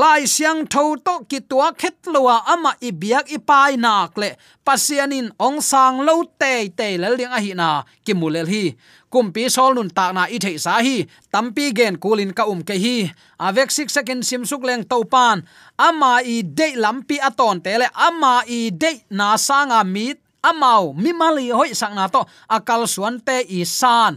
lai 0.00 0.22
siang 0.34 0.60
tho 0.72 0.84
to 1.06 1.14
ki 1.30 1.38
tua 1.50 1.68
khet 1.80 1.96
lowa 2.14 2.36
ama 2.52 2.72
ibiak 2.88 3.26
ipai 3.36 3.76
nak 3.84 4.16
le. 4.20 4.30
Pasianin 4.66 5.28
ong 5.46 5.60
sang 5.70 5.96
lo 6.06 6.14
te 6.40 6.54
te 6.78 6.88
le 7.02 7.08
ling 7.18 7.34
a 7.36 7.40
hi 7.44 7.52
na 7.60 7.68
ki 8.04 8.12
mulel 8.20 8.48
hi 8.54 8.64
kumpi 9.12 9.44
sol 9.52 9.76
nun 9.76 9.92
tak 9.92 10.16
na 10.16 10.24
i 10.32 10.40
thei 10.40 10.56
sa 10.56 10.80
hi, 10.80 11.04
tampi 11.28 11.68
gen 11.76 12.00
kulin 12.00 12.32
ka 12.32 12.48
um 12.48 12.64
ke 12.64 12.74
hi. 12.80 12.96
Avek 13.36 13.68
sik 13.68 13.92
second 13.92 14.24
sim 14.24 14.48
suk 14.48 14.64
leng 14.64 14.88
to 14.88 15.04
pan. 15.04 15.44
Ama 15.76 16.24
i 16.24 16.40
de 16.40 16.68
lampi 16.80 17.20
aton 17.20 17.60
tele 17.60 17.86
ama 17.92 18.40
i 18.48 18.72
de 18.72 19.04
na 19.12 19.36
sanga 19.36 19.84
mit 19.84 20.16
amau 20.40 20.96
mimali 20.96 21.52
hoi 21.52 21.76
sang 21.76 21.94
na 21.94 22.08
to, 22.08 22.24
akal 22.48 22.88
suan 22.88 23.20
te 23.20 23.44
i 23.44 23.60
san. 23.68 24.16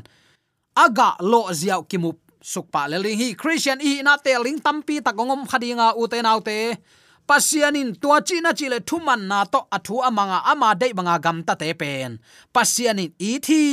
Aga 0.75 1.19
lo 1.19 1.51
ziaw 1.51 1.83
suk 2.45 2.69
pa 2.71 2.87
le 2.87 2.97
ling 3.03 3.19
hi. 3.19 3.29
Christian 3.33 3.81
i 3.81 3.99
na 4.05 4.15
te 4.21 4.31
ling 4.39 4.61
tampi 4.63 5.01
takongom 5.01 5.43
khadinga 5.49 5.97
ute 5.97 6.21
naute 6.21 6.77
pasianin 7.25 7.97
tua 8.01 8.21
chi 8.21 8.37
na 8.41 8.53
chi 8.53 8.69
le 8.69 8.79
thuman 8.79 9.21
na 9.29 9.39
to 9.49 9.59
athu 9.75 9.97
amanga 10.07 10.39
ama 10.51 10.69
dei 10.81 10.93
banga 10.97 11.17
gam 11.25 11.37
ta 11.47 11.53
te 11.61 11.73
pen. 11.81 12.21
Pasianin 12.53 13.11
i 13.19 13.31
thi 13.45 13.63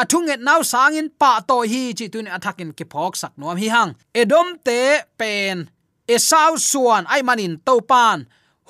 athunget 0.00 0.40
naw 0.48 0.60
sangin 0.72 1.08
pa 1.20 1.32
to 1.48 1.56
hi 1.72 1.82
chi 1.98 2.06
tun 2.12 2.30
athakin 2.36 2.70
ki 2.78 2.84
phok 2.92 3.12
sak 3.20 3.32
nuam 3.38 3.56
hi 3.62 3.68
hang. 3.74 3.90
Edom 4.20 4.48
te 4.66 4.80
pen 5.18 5.56
esau 6.14 6.52
suan 6.70 7.04
ai 7.12 7.22
manin 7.28 7.54
to 7.66 7.74
pan 7.90 8.18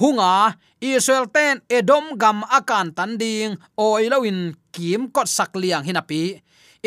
hunga, 0.01 0.35
israel 0.81 1.27
ten 1.37 1.55
edom 1.77 2.05
gam 2.23 2.39
akan 2.59 2.87
tan 2.97 3.13
ding 3.21 3.53
oilowin 3.77 4.41
kim 4.75 5.03
kot 5.15 5.29
sak 5.37 5.53
liang 5.61 5.85
hinapi 5.89 6.23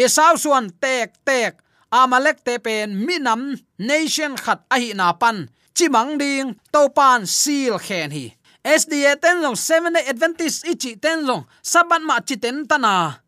esau 0.04 0.34
suan 0.44 0.66
tek 0.84 1.10
tek. 1.28 1.54
Amalek 1.92 2.40
te 2.48 2.56
pen 2.56 2.96
minam 3.06 3.42
nation 3.76 4.40
khat 4.40 4.64
ahi 4.72 4.96
na 4.96 5.12
pan. 5.12 5.52
Chimang 5.76 6.16
ding 6.16 6.56
to 6.72 6.88
pan 6.88 7.28
Seal 7.28 7.76
khen 7.84 8.16
hi. 8.16 8.32
Sda 8.64 9.20
ten 9.20 9.44
long 9.44 9.60
seven 9.60 9.92
day 9.92 10.08
adventist 10.08 10.64
ichi 10.72 10.96
ten 10.96 11.28
long 11.28 11.44
sabat 11.60 12.02
ma 12.08 12.16
chi 12.24 12.36
ten 12.40 12.64
tana 12.64 13.20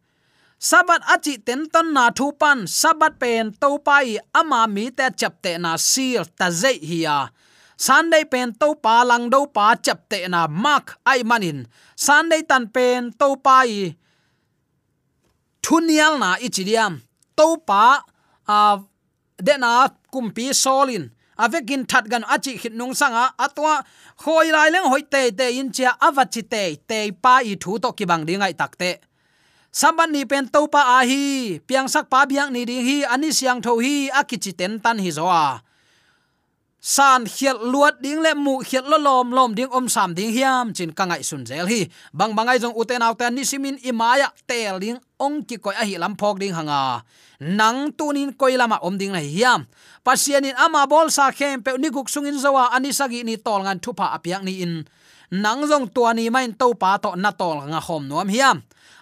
sabat 0.69 1.01
achi 1.13 1.33
ten 1.47 1.61
ton 1.73 1.87
na 1.95 2.05
thu 2.17 2.25
pan 2.41 2.59
sabat 2.79 3.13
pen 3.21 3.51
to 3.61 3.69
pai 3.87 4.07
ama 4.39 4.61
mi 4.75 4.85
te 4.97 5.05
chap 5.19 5.33
te 5.43 5.51
na 5.63 5.71
sil 5.89 6.23
ta 6.39 6.47
zai 6.61 6.77
hi 6.89 6.99
ya 7.07 7.17
sunday 7.85 8.23
pen 8.31 8.49
to 8.61 8.67
pa 8.83 8.95
lang 9.09 9.25
do 9.33 9.41
pa 9.55 9.65
chap 9.85 9.99
te 10.11 10.19
na 10.33 10.41
mak 10.63 10.85
ai 11.11 11.19
manin 11.29 11.59
sunday 12.05 12.41
tan 12.49 12.63
pen 12.75 13.01
to 13.19 13.27
pai 13.45 13.71
thunial 15.63 16.13
na 16.23 16.29
ichidiam 16.45 16.93
to 17.37 17.47
pa 17.67 17.83
a 18.55 18.59
de 19.47 19.55
na 19.63 19.71
kumpi 20.13 20.45
solin. 20.63 21.05
À, 21.37 21.45
Avekin 21.45 21.87
that 21.89 22.05
gan 22.11 22.23
achi 22.23 22.57
khit 22.57 22.73
nung 22.73 22.93
sanga 22.93 23.33
atwa 23.39 23.83
khoi 24.21 24.51
lai 24.51 24.69
leng 24.69 24.87
hoi 24.91 25.01
te 25.01 25.31
te 25.31 25.45
in 25.59 25.71
chia 25.71 25.91
avachite 26.07 26.63
te 26.87 27.11
pa 27.23 27.41
i 27.51 27.55
thu 27.55 27.79
to 27.79 27.89
kibang 27.97 28.23
dingai 28.27 28.53
takte 28.53 28.89
saban 29.73 30.13
ni 30.13 30.21
pen 30.29 30.45
to 30.53 30.69
pa 30.69 31.01
a 31.01 31.09
hi, 31.09 31.57
piang 31.65 31.89
sak 31.89 32.05
pa 32.05 32.29
biang 32.29 32.53
ni 32.53 32.61
ding 32.61 32.85
hi, 32.85 32.97
ani 33.09 33.33
siang 33.33 33.57
tho 33.57 33.81
hi 33.81 34.13
akichi 34.13 34.53
ten 34.53 34.77
tan 34.77 35.01
hi 35.01 35.09
zo 35.09 35.25
a. 35.25 35.65
San 36.83 37.23
khiat 37.23 37.63
luat 37.63 38.03
ding 38.03 38.19
le 38.19 38.35
mu 38.35 38.59
khiat 38.59 38.83
lo 38.83 38.99
lom 38.99 39.31
lom 39.31 39.55
ding 39.55 39.71
om 39.71 39.87
sam 39.87 40.11
ding 40.11 40.35
hiam, 40.35 40.75
chin 40.75 40.91
kangai 40.91 41.23
sun 41.23 41.47
zel 41.47 41.65
hi. 41.65 41.87
Bang 42.11 42.35
bangai 42.35 42.59
jong 42.59 42.75
uten 42.75 42.99
autan 42.99 43.33
ni 43.33 43.47
simin 43.47 43.79
imaya 43.81 44.29
tel 44.43 44.83
ding 44.83 44.99
ong 45.15 45.47
ki 45.47 45.63
koi 45.63 45.73
a 45.79 45.87
hi 45.87 45.95
lam 45.95 46.19
phok 46.19 46.43
ding 46.43 46.51
hanga. 46.51 47.01
Nang 47.39 47.95
tunin 47.95 48.35
koi 48.35 48.59
lama 48.59 48.83
om 48.83 48.99
ding 48.99 49.15
na 49.15 49.23
hiam. 49.23 49.63
Pasianin 50.03 50.59
ama 50.59 50.83
bol 50.83 51.07
sa 51.07 51.31
khem 51.31 51.63
pe 51.63 51.71
ni 51.79 51.87
guk 51.87 52.11
sungin 52.11 52.35
zawa 52.35 52.75
ani 52.75 52.91
sagi 52.91 53.23
ni 53.23 53.39
tol 53.39 53.63
ngan 53.63 53.79
thupa 53.79 54.11
apiak 54.19 54.43
ni 54.43 54.59
in. 54.59 54.83
Nang 55.31 55.63
jong 55.63 55.87
tua 55.87 56.11
ni 56.11 56.27
main 56.27 56.51
to 56.51 56.75
pa 56.75 56.99
to 56.99 57.15
na 57.15 57.31
tol 57.31 57.63
nga 57.63 57.79
hom 57.79 58.11
nuam 58.11 58.27
hiam 58.27 58.59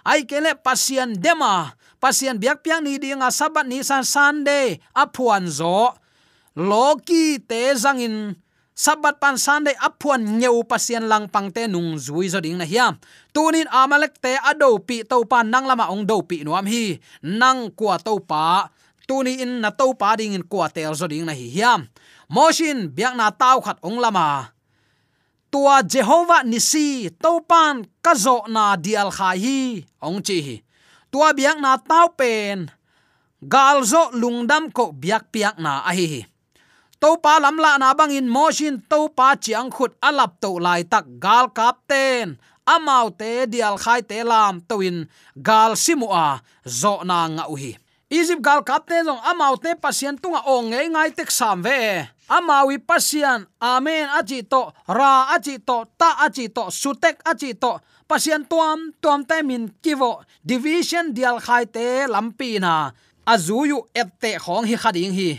ai 0.07 0.25
kele 0.25 0.55
pasian 0.57 1.17
dema 1.17 1.73
pasian 2.01 2.37
biak 2.41 2.65
piang 2.65 2.81
ni 2.81 2.97
dinga 2.97 3.29
sabat 3.29 3.65
ni 3.67 3.83
san 3.85 4.05
sunday 4.05 4.81
apuan 4.97 5.45
zo 5.47 5.93
loki 6.57 7.39
te 7.39 7.71
zangin 7.77 8.35
sabat 8.81 9.21
pan 9.21 9.37
sunday 9.37 9.77
aphuan 9.77 10.41
nyeu 10.41 10.65
pasian 10.65 11.05
lang 11.05 11.29
pangte 11.29 11.69
nung 11.69 12.01
zui 12.01 12.25
zo 12.31 12.41
ding 12.41 12.57
na 12.57 12.65
hiam 12.65 12.97
tunin 13.29 13.69
amalek 13.69 14.17
te 14.17 14.33
ado 14.41 14.81
pi 14.81 15.05
to 15.05 15.21
pan 15.29 15.53
nang 15.53 15.69
lama 15.69 15.93
ong 15.93 16.01
do 16.07 16.25
pi 16.25 16.41
nuam 16.41 16.65
hi. 16.65 16.97
Nang 17.21 17.69
kwa 17.77 18.01
to 18.01 18.17
pa. 18.23 18.71
Tuni 19.05 19.43
in 19.43 19.59
na 19.61 19.69
to 19.75 19.91
pa 19.93 20.15
ding 20.15 20.33
in 20.33 20.45
kwa 20.45 20.71
tel 20.71 20.95
zo 20.95 21.05
ding 21.05 21.27
na 21.27 21.35
hi 21.35 21.51
hiam 21.51 21.89
moshin 22.31 22.87
biak 22.87 23.13
na 23.13 23.27
tau 23.29 23.59
khat 23.59 23.77
ong 23.83 23.99
lama 23.99 24.55
tua 25.51 25.83
jehovah 25.83 26.47
nisi 26.47 27.11
topan 27.19 27.83
pan 28.01 28.17
na 28.47 28.79
dial 28.79 29.11
khai 29.11 29.37
hi 29.37 29.59
ong 29.99 30.23
chi 30.25 30.37
hi. 30.41 30.55
Tua 31.11 31.35
biak 31.35 31.59
na 31.59 31.75
tau 31.75 32.07
pen. 32.15 32.71
Galzo 33.43 34.15
lungdam 34.15 34.71
ko 34.71 34.95
biak 34.95 35.27
piak 35.33 35.59
na 35.59 35.83
a 35.83 35.91
hi 35.91 36.23
to 37.01 37.17
pa 37.17 37.41
lam 37.41 37.57
la 37.57 37.81
na 37.81 37.97
bang 37.97 38.13
in 38.13 38.29
motion 38.29 38.77
to 38.85 39.09
pa 39.17 39.33
chiang 39.33 39.73
khut 39.73 39.97
alap 40.05 40.37
to 40.37 40.61
lai 40.61 40.85
tak 40.85 41.05
gal 41.17 41.49
kap 41.49 41.81
ten. 41.89 42.37
Amau 42.61 43.09
te 43.09 43.49
dial 43.49 43.75
khai 43.81 44.05
te 44.05 44.21
lam 44.21 44.61
toin 44.69 45.09
gal 45.33 45.73
simua 45.73 46.45
zo 46.61 47.01
na 47.01 47.25
nga 47.25 47.43
uhi 47.49 47.80
Egypt 48.11 48.43
gal 48.43 48.59
kapte 48.67 48.97
te 49.07 49.13
amau 49.31 49.55
te 49.55 49.71
pasien 49.79 50.17
tunga 50.19 50.41
ong 50.43 50.73
ngai 50.73 50.89
ngai 50.91 51.11
tek 51.15 51.31
sam 51.31 51.61
ve. 51.63 52.03
Amawi 52.27 52.77
pasian 52.77 53.45
amen 53.63 54.09
achi 54.19 54.43
to, 54.43 54.67
ra 54.87 55.31
achi 55.35 55.55
to, 55.59 55.85
ta 55.97 56.09
achi 56.25 56.49
to, 56.49 56.67
sutek 56.67 57.23
achi 57.23 57.53
to. 57.55 57.79
Pasian 58.09 58.43
tuam 58.43 58.91
tuam 59.01 59.23
te 59.23 59.41
min 59.41 59.71
kivo, 59.83 60.11
division 60.43 61.13
dial 61.15 61.39
khai 61.39 61.63
te 61.65 62.07
lampi 62.11 62.59
na. 62.59 62.91
Azuyu 63.25 63.79
ette 63.95 64.35
khong 64.43 64.67
hi 64.67 64.75
khading 64.75 65.15
hi. 65.15 65.31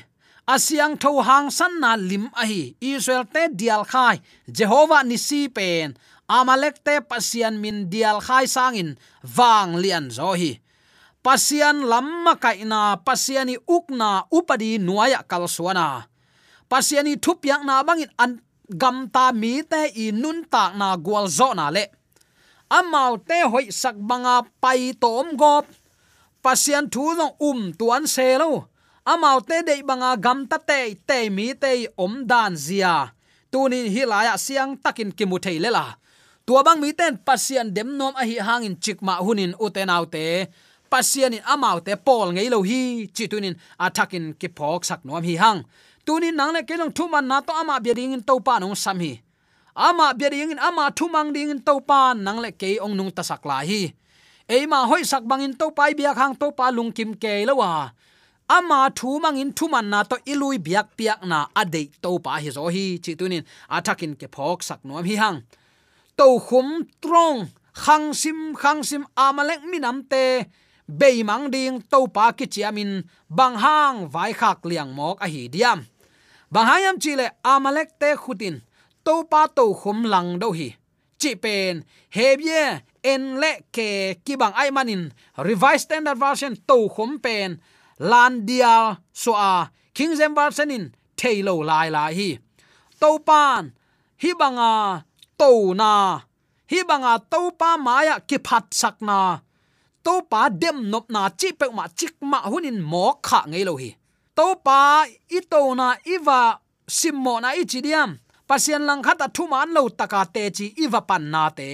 Asiang 0.48 0.96
tho 0.96 1.20
hang 1.20 1.50
san 1.50 1.76
na 1.78 1.92
lim 1.94 2.30
a 2.32 2.46
hi. 2.48 2.72
Israel 2.80 3.28
te 3.28 3.52
dial 3.52 3.84
khai 3.84 4.16
jehovah 4.48 5.04
nisi 5.04 5.48
pen. 5.48 5.92
Amalek 6.28 6.80
te 6.80 7.00
pasian 7.04 7.60
min 7.60 7.90
dial 7.92 8.24
khai 8.24 8.46
sangin 8.48 8.96
wang 9.36 9.76
lian 9.76 10.08
zo 10.08 10.32
hi 10.32 10.56
pasian 11.22 11.86
lamma 11.86 12.36
kaina, 12.36 12.98
pasiani 13.06 13.58
ukna 13.66 14.26
upadi 14.30 14.78
nuaya 14.78 15.22
kalsuana. 15.22 16.06
Pasiani 16.68 17.16
thupyak 17.16 17.62
na 17.64 17.82
bangin 17.86 18.10
an 18.18 18.42
gam 18.68 19.08
ta 19.14 19.32
mi 19.32 19.62
te 19.62 19.92
i 19.94 20.10
nun 20.10 20.44
ta 20.50 20.72
na 20.74 20.96
gwal 20.96 21.26
zo 21.30 21.54
na 21.54 21.70
le. 21.70 21.86
Amau 22.70 23.20
te 23.28 23.38
hoi 23.52 23.70
sak 23.70 23.96
banga 24.08 24.42
pai 24.62 24.92
tom 24.98 25.36
gop. 25.36 25.66
Pasian 26.42 26.90
thu 26.90 27.14
no 27.14 27.36
um 27.38 27.72
tuan 27.78 28.06
se 28.06 28.38
lo. 28.40 28.66
Amau 29.06 29.38
te 29.48 29.62
de 29.62 29.74
banga 29.88 30.16
gam 30.16 30.46
ta 30.50 30.58
te 30.58 30.94
te 31.08 31.30
mi 31.30 31.54
te 31.54 31.86
om 31.96 32.26
dan 32.26 32.56
zia. 32.56 33.12
Tunin 33.52 33.86
hilaya 33.94 34.34
siang 34.40 34.80
takin 34.80 35.12
kimu 35.12 35.36
theile 35.38 35.70
la. 35.70 35.86
Tua 36.46 36.64
bang 36.66 36.80
mi 36.80 36.90
ten 36.96 37.20
pasian 37.20 37.68
dem 37.76 37.90
nom 37.98 38.14
a 38.16 38.24
hi 38.24 38.40
hangin 38.40 38.74
chikma 38.80 39.20
hunin 39.20 39.52
utenaute 39.60 40.48
pasian 40.92 41.32
in 41.32 41.44
amau 41.54 41.80
te 41.86 41.96
pol 42.06 42.28
ngei 42.36 42.48
lo 42.52 42.58
hi, 42.68 43.08
chi 43.16 43.24
tunin 43.32 43.56
atakin 43.86 44.24
ki 44.40 44.48
phok 44.56 44.80
sak 44.88 45.00
nom 45.06 45.24
hi 45.28 45.34
hang. 45.42 45.60
Tunin 46.06 46.36
nang 46.38 46.52
le 46.54 46.60
kelong 46.68 46.92
thuman 46.96 47.24
na 47.30 47.40
to 47.46 47.52
ama 47.60 47.74
biading 47.84 48.12
in 48.16 48.22
to 48.28 48.34
pa 48.46 48.54
nong 48.60 48.76
sam 48.84 48.98
hi. 49.04 49.12
Ama 49.88 50.06
biading 50.18 50.52
in 50.54 50.60
ama 50.68 50.84
thumang 50.98 51.32
ding 51.34 51.50
in 51.54 51.60
to 51.68 51.74
pa 51.88 52.00
nang 52.26 52.38
le 52.44 52.50
ke 52.60 52.70
ong 52.84 52.94
nung 52.98 53.12
ta 53.16 53.22
sak 53.30 53.42
la 53.48 53.58
hi. 53.70 53.82
Eima 54.54 54.84
hoi 54.90 55.02
sak 55.10 55.24
bangin 55.30 55.54
to 55.60 55.66
pai 55.76 55.92
biak 55.98 56.16
hang 56.20 56.34
to 56.40 56.46
pa 56.58 56.66
lung 56.76 56.92
kim 56.96 57.10
ke 57.22 57.34
lo 57.48 57.54
wa. 57.62 57.72
Ama 58.56 58.80
thu 58.98 59.10
mangin 59.24 59.50
thu 59.56 59.64
man 59.72 59.86
na 59.92 60.00
to 60.10 60.16
ilui 60.32 60.58
biak 60.66 60.86
piak 60.98 61.20
na 61.30 61.38
ade 61.60 61.82
to 62.04 62.10
pa 62.24 62.36
hi 62.42 62.50
zo 62.56 62.68
hi, 62.74 62.98
chi 63.04 63.12
tunin 63.18 63.44
athakin 63.76 64.12
ke 64.20 64.26
phok 64.34 64.58
sak 64.68 64.80
nom 64.84 65.04
hi 65.08 65.16
hang. 65.22 65.38
To 66.18 66.26
khum 66.46 66.84
trong, 67.02 67.48
khang 67.82 68.12
sim 68.20 68.38
khang 68.60 68.82
sim 68.88 69.02
amalek 69.16 69.62
minam 69.70 70.02
te 70.12 70.24
beimang 70.98 71.44
ding 71.54 71.80
to 71.92 72.00
pa 72.14 72.24
ki 72.38 72.46
chiamin 72.54 72.90
bang 73.38 73.56
hang 73.64 73.96
vai 74.14 74.32
khak 74.40 74.58
liang 74.70 74.90
mok 74.98 75.16
a 75.24 75.26
hi 75.34 75.42
diam 75.54 75.78
bang 76.52 76.66
hayam 76.70 76.96
chile 77.02 77.26
amalek 77.52 77.90
te 78.00 78.10
khutin 78.22 78.56
to 79.06 79.14
pa 79.30 79.42
to 79.56 79.64
khum 79.80 79.98
lang 80.12 80.38
do 80.42 80.48
hi 80.58 80.68
chi 81.20 81.32
pen 81.42 81.74
hebye 82.16 82.62
en 83.12 83.22
le 83.42 83.52
ke 83.74 83.88
ki 84.24 84.34
bang 84.40 84.54
ai 84.60 84.68
manin 84.76 85.02
revised 85.48 85.84
standard 85.86 86.18
version 86.24 86.52
to 86.68 86.78
khum 86.94 87.10
pen 87.24 87.50
lan 88.10 88.32
dia 88.48 88.76
so 89.22 89.32
a, 89.50 89.54
king 89.96 90.12
zem 90.18 90.32
version 90.34 90.70
in 90.76 90.84
thailo 91.18 91.54
lai 91.70 91.88
lai 91.96 92.12
hi 92.18 92.30
to 93.00 93.10
pan 93.28 93.62
hi 94.22 94.30
banga 94.40 94.72
to 95.42 95.74
na. 95.74 96.20
Hi 96.70 96.80
banga 96.88 97.18
to 97.32 97.50
pa 97.58 97.70
maya 97.86 98.14
ki 98.28 98.38
phat 98.46 98.64
sak 98.80 98.96
na 99.08 99.18
to 100.04 100.14
pa 100.30 100.48
dem 100.62 100.78
nop 100.90 101.06
na 101.14 101.22
chi 101.40 101.48
pe 101.58 101.66
ma 101.78 101.84
chik 101.98 102.14
ma 102.30 102.38
hunin 102.50 102.78
mo 102.92 103.04
kha 103.26 103.40
ngei 103.50 103.64
lo 103.68 103.74
hi. 103.82 103.90
To 104.36 104.46
pa 104.66 105.04
i 105.36 105.38
to 105.52 105.60
na 105.80 105.88
iwa 106.14 106.38
simmo 106.98 107.34
na 107.42 107.48
i 107.60 107.62
chidiam 107.70 108.10
pasien 108.48 108.82
lang 108.88 109.02
khata 109.06 109.26
thu 109.34 109.42
man 109.52 109.68
lo 109.76 109.82
taka 109.98 110.20
te 110.34 110.42
chi 110.56 110.66
iwa 110.84 111.00
pan 111.08 111.24
na 111.34 111.44
te. 111.58 111.68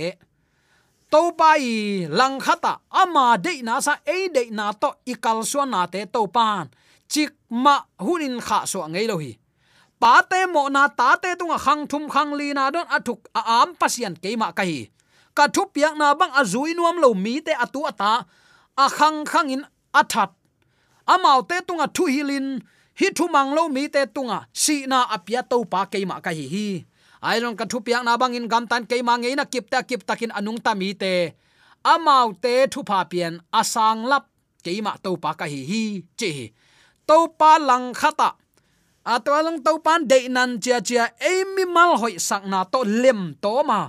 To 1.13 1.21
pa 1.39 1.51
i 1.73 1.75
lang 2.19 2.37
khata 2.45 2.73
ama 3.03 3.27
de 3.45 3.53
na 3.69 3.75
sa 3.87 3.95
e 4.17 4.19
de 4.35 4.43
na 4.59 4.67
to 4.83 4.89
i 5.13 5.15
kal 5.25 5.39
so 5.51 5.61
na 5.65 5.81
te 5.93 6.01
to 6.15 6.21
pan 6.37 6.65
chik 7.13 7.31
ma 7.65 7.75
hunin 8.05 8.37
kha 8.47 8.59
so 8.73 8.81
ngei 8.93 9.07
lo 9.11 9.17
hi. 9.23 9.33
Pa 10.03 10.13
te 10.31 10.41
mo 10.55 10.63
na 10.75 10.83
ta 10.99 11.09
te 11.23 11.31
tunga 11.39 11.59
khang 11.65 11.83
thum 11.91 12.05
khang 12.15 12.31
li 12.39 12.49
na 12.59 12.65
don 12.75 12.87
athuk 12.97 13.21
a 13.39 13.41
am 13.61 13.69
pasian 13.81 14.15
ke 14.23 14.31
ka 14.59 14.65
hi 14.71 14.81
ka 15.39 15.47
thu 15.55 15.63
piak 15.75 15.95
na 16.01 16.07
bang 16.21 16.33
azui 16.41 16.71
nuam 16.79 16.97
lo 17.05 17.09
mi 17.25 17.35
te 17.47 17.53
atu 17.65 17.81
ata. 17.91 18.13
A 18.85 18.87
khang 18.97 19.19
khang 19.31 19.49
in 19.55 19.63
athat 20.01 20.31
amau 21.15 21.41
te 21.49 21.57
tunga 21.67 21.87
thu 21.97 22.05
hilin, 22.15 22.47
hi 22.99 23.07
thu 23.17 23.25
mang 23.35 23.51
lo 23.57 23.63
mi 23.75 23.83
te 23.95 24.03
tunga. 24.15 24.39
Si 24.63 24.77
na 24.91 24.99
apia 25.17 25.41
to 25.51 25.57
pa 25.73 25.81
ke 25.93 25.99
ma 26.11 26.17
ka 26.25 26.31
hi 26.39 26.47
hi. 26.55 26.69
Ai 27.29 27.37
rong 27.43 27.57
ka 27.61 27.65
thu 27.71 27.79
piak 27.87 28.03
na 28.07 28.13
bang 28.21 28.37
in 28.39 28.47
gam 28.53 28.65
tan 28.71 28.83
ke 28.91 28.97
ma 29.09 29.15
ngei 29.17 29.35
na 29.39 29.45
kip 29.53 29.67
ta 29.73 29.79
kip 29.89 30.03
takin 30.09 30.31
anung 30.39 30.61
ta 30.65 30.73
mi 30.81 30.89
te. 31.03 31.15
Amau 31.93 32.27
te 32.43 32.55
thu 32.73 32.81
pa 32.91 32.99
pian 33.11 33.35
asang 33.61 34.01
lap 34.11 34.25
ke 34.65 34.73
ma 34.87 34.93
to 35.05 35.11
pa 35.23 35.31
ka 35.39 35.47
hi 35.53 35.61
hi. 35.71 35.85
Chi 36.19 36.33
to 37.09 37.19
pa 37.41 37.51
lang 37.69 37.87
khata 38.01 38.31
atwalang 39.15 39.59
to 39.65 39.73
pan 39.85 40.01
de 40.11 40.29
nan 40.29 40.51
chia 40.63 40.79
chia 40.89 41.05
emi 41.33 41.65
mal 41.65 41.97
hoi 42.01 42.15
sak 42.29 42.43
na 42.53 42.59
to 42.73 42.81
lem 43.03 43.21
to 43.43 43.55
ma 43.71 43.81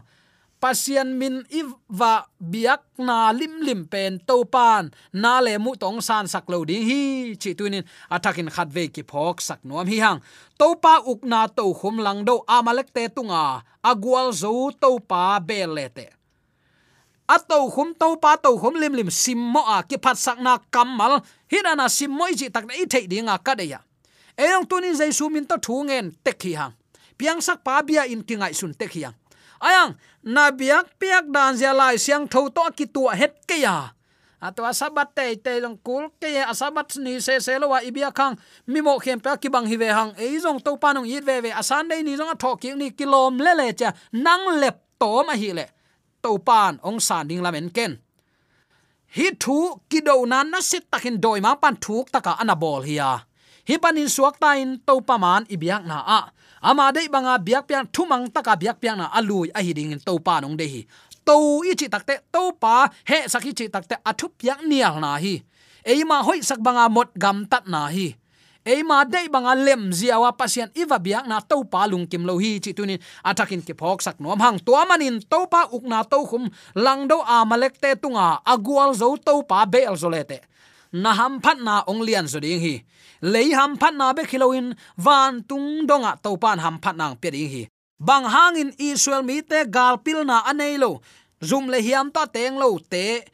pasian 0.62 1.16
min 1.16 1.44
iwa 1.50 2.28
biak 2.40 2.84
na 3.00 3.32
lim 3.32 3.64
lim 3.64 3.88
pen 3.88 4.20
to 4.28 4.44
pan. 4.46 4.92
Na 5.16 5.40
le 5.40 5.58
mu 5.58 5.76
tong 5.80 6.04
san 6.04 6.28
sak 6.28 6.46
lo 6.52 6.62
ding 6.68 6.84
hi. 6.84 7.34
Chi 7.42 7.56
tunin 7.58 7.88
atakin 8.12 8.52
khat 8.52 8.70
ve 8.76 8.88
ki 8.88 9.04
phok 9.08 9.42
sak 9.42 9.60
nuam 9.64 9.88
hi 9.88 9.98
hang. 10.04 10.20
To 10.60 10.76
pa 10.84 11.00
uk 11.02 11.24
na 11.24 11.48
to 11.48 11.74
khum 11.74 12.04
lang 12.06 12.28
do 12.28 12.44
amalek 12.48 12.92
te 12.96 13.08
tunga. 13.08 13.64
Agwal 13.84 14.36
zo 14.36 14.72
to 14.76 15.00
pa 15.00 15.40
belete 15.40 16.20
ato 17.30 17.70
khum 17.70 17.94
to 17.94 18.18
pa 18.18 18.36
to 18.42 18.58
khum 18.58 18.74
lim 18.82 18.94
lim 18.98 19.10
sim 19.14 19.38
mo 19.38 19.62
a 19.62 19.86
ki 19.86 19.98
phat 20.02 20.18
sak 20.18 20.42
na 20.42 20.58
kamal 20.74 21.22
hinana 21.52 21.86
sim 21.86 22.10
moi 22.10 22.34
ji 22.34 22.50
tak 22.50 22.66
na 22.66 22.74
i 22.74 22.90
thei 22.90 23.06
dinga 23.06 23.38
ka 23.46 23.54
de 23.54 23.66
ya 23.70 23.80
eyong 24.34 24.66
tunin 24.66 24.98
jaisu 24.98 25.30
min 25.30 25.46
to 25.46 25.56
thu 25.62 25.84
ngen 25.86 26.16
tek 26.26 26.42
hi 26.42 26.54
hang. 26.60 26.74
Piang 27.20 27.44
sak 27.44 27.60
pa 27.68 27.84
bia 27.84 28.08
in 28.08 28.24
kingai 28.24 28.56
sun 28.56 28.74
tek 28.74 28.92
hi 28.96 29.02
hang 29.06 29.16
ayang 29.62 29.96
na 30.24 30.52
biak 30.52 31.00
piak 31.00 31.32
dan 31.32 31.56
zia 31.56 31.72
lai 31.72 31.96
siang 31.96 32.28
tho 32.28 32.50
to 32.50 32.64
ki 32.76 32.86
tu 32.90 33.08
het 33.08 33.36
ke 33.48 33.62
ya? 33.64 33.94
Atwa 34.40 34.72
sabat 34.72 35.12
te 35.12 35.36
te 35.36 35.60
long 35.60 35.76
kul 35.84 36.08
ke 36.16 36.32
asabat 36.48 36.96
ni 37.04 37.20
se 37.20 37.44
se 37.44 37.60
lo 37.60 37.76
wa 37.76 37.84
ibia 37.84 38.08
khang. 38.12 38.40
Mi 38.72 38.80
mo 38.80 38.96
khem 39.00 39.20
pa 39.20 39.36
ki 39.36 39.52
bang 39.52 39.68
hi 39.68 39.76
ve 39.76 39.92
hang. 39.92 40.16
E 40.16 40.40
jong 40.40 40.64
to 40.64 40.80
panong 40.80 41.04
yit 41.04 41.28
ve 41.28 41.44
ve. 41.44 41.52
Asan 41.52 41.92
dei 41.92 42.04
ni 42.04 42.16
jong 42.16 42.32
thok 42.40 42.62
ki 42.62 42.72
ni 42.80 42.92
kilom 42.96 43.36
le 43.36 43.52
le 43.60 43.68
cha. 43.76 43.92
Nang 44.16 44.60
lep 44.62 44.80
to 45.00 45.24
ma 45.28 45.36
hi 45.36 45.52
le. 45.52 45.66
To 46.24 46.40
pan, 46.40 46.80
ong 46.84 47.00
san 47.00 47.28
ding 47.28 47.44
la 47.44 47.52
men 47.52 47.68
ken. 47.70 48.00
Hi 49.16 49.28
thu 49.40 49.84
ki 49.90 50.00
do 50.08 50.24
nan 50.26 50.52
na 50.52 50.60
sit 50.64 50.88
takin 50.92 51.20
doi 51.20 51.40
ma 51.44 51.56
pan 51.56 51.76
thuk 51.76 52.08
taka 52.12 52.40
anabol 52.40 52.84
hiya 52.88 53.28
hi 53.70 53.78
panin 53.78 54.10
suak 54.10 54.42
tain 54.42 54.82
to 54.88 54.98
paman 55.06 55.46
ibyak 55.46 55.86
na 55.86 55.98
a 56.02 56.20
ama 56.62 56.92
dei 56.92 57.08
banga 57.08 57.38
biak 57.40 57.68
pian 57.68 57.88
thumang 57.88 58.28
taka 58.32 58.56
biak 58.56 58.80
pian 58.80 58.98
na 59.00 59.08
alui, 59.12 59.50
a 59.56 59.62
hiding 59.64 60.00
to 60.00 60.20
pa 60.20 60.40
nong 60.40 60.56
de 60.60 60.68
hi. 60.68 60.82
To 61.26 61.64
i 61.64 61.76
chi 61.76 61.88
takte 61.88 62.20
to 62.32 62.52
pa, 62.60 62.88
he 63.08 63.28
sakhi 63.28 63.52
chi 63.56 63.68
takte 63.68 63.96
athu 64.04 64.28
piak 64.34 64.66
nial 64.68 65.00
na 65.00 65.18
hi. 65.18 65.44
Eima 65.86 66.24
hoi 66.24 66.42
sak 66.44 66.60
banga 66.60 66.90
mot 66.90 67.10
gam 67.16 67.46
tat 67.46 67.68
na 67.68 67.88
hi. 67.88 68.16
Eima 68.68 69.08
dei 69.08 69.32
banga 69.32 69.56
lem 69.56 69.92
ziawa 69.96 70.36
pasien 70.36 70.70
iwa 70.76 71.00
biak 71.00 71.26
na 71.28 71.40
to 71.40 71.64
pa 71.64 71.88
lung 71.88 72.06
kim 72.06 72.28
lo 72.28 72.38
hi 72.38 72.60
chi 72.60 72.76
tunin. 72.76 73.00
Atakin 73.24 73.64
ke 73.64 73.74
phok 73.74 74.04
sak 74.04 74.20
nom 74.20 74.40
hang 74.40 74.60
to 74.60 74.76
manin 74.90 75.24
to 75.24 75.40
pa 75.48 75.68
ukna 75.72 76.04
to 76.04 76.20
khum, 76.28 76.52
lang 76.76 77.08
do 77.08 77.24
te 77.82 77.96
tunga 77.96 78.44
agwal 78.44 78.92
zo 78.94 79.16
to 79.16 79.44
pa 79.44 79.66
bel 79.66 79.96
zolete 79.96 80.44
na 80.92 81.14
ham 81.14 81.38
phat 81.44 81.58
na 81.62 81.86
ong 81.86 82.02
lian 82.02 82.26
zo 82.26 82.40
ding 82.42 82.62
hi. 82.62 82.82
Lei 83.22 83.54
ham 83.54 83.78
phat 83.78 83.94
na 83.94 84.14
be 84.14 84.24
khiloin 84.24 84.74
van 84.98 85.44
tung 85.44 85.86
donga 85.86 86.12
ah 86.14 86.20
to 86.24 86.38
pan 86.38 86.58
ham 86.60 86.78
phat 86.84 86.96
nang 86.98 87.16
pe 87.22 87.30
ding 87.30 87.50
hi. 87.50 87.64
Bang 88.00 88.26
hangin 88.26 88.74
israel 88.78 89.22
mi 89.24 89.42
te 89.42 89.66
gal 89.76 89.98
pil 90.02 90.26
na 90.26 90.42
anei 90.50 90.78
lo. 90.82 91.02
Zum 91.42 91.70
le 91.72 91.80
hiam 91.82 92.08
ta 92.16 92.26
teng 92.26 92.58
lo 92.58 92.80
te 92.92 93.26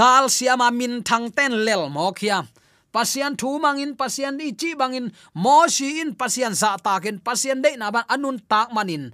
gal 0.00 0.28
siama 0.28 0.68
min 0.70 1.02
thang 1.02 1.30
ten 1.36 1.52
lel 1.66 1.88
mo 1.88 2.12
khiam 2.12 2.44
pasian 2.92 3.32
thu 3.40 3.58
mangin 3.62 3.94
pasian 4.00 4.34
di 4.38 4.52
chi 4.60 4.74
bangin 4.74 5.06
mo 5.34 5.66
si 5.70 6.02
in, 6.02 6.10
pasian 6.20 6.52
za 6.60 6.76
takin 6.84 7.16
pasian 7.26 7.62
de 7.64 7.70
na 7.78 7.86
ban 7.94 8.04
anun 8.14 8.38
tak 8.50 8.68
manin 8.74 9.04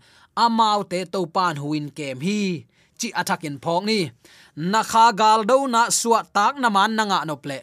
amau 0.45 0.81
te 0.91 1.05
to 1.13 1.21
pan 1.35 1.55
huin 1.63 1.87
kem 1.97 2.19
hi. 2.27 2.67
Chi 2.97 3.13
atakin 3.13 3.61
phong 3.63 3.85
ni. 3.85 4.09
Na 4.57 4.81
kha 4.91 5.13
gal 5.13 5.45
do 5.45 5.69
na 5.69 5.93
suwa 5.93 6.25
tak 6.37 6.57
na 6.57 6.69
man 6.73 6.97
na 6.97 7.05
nga 7.05 7.19
no 7.29 7.37
ple 7.37 7.59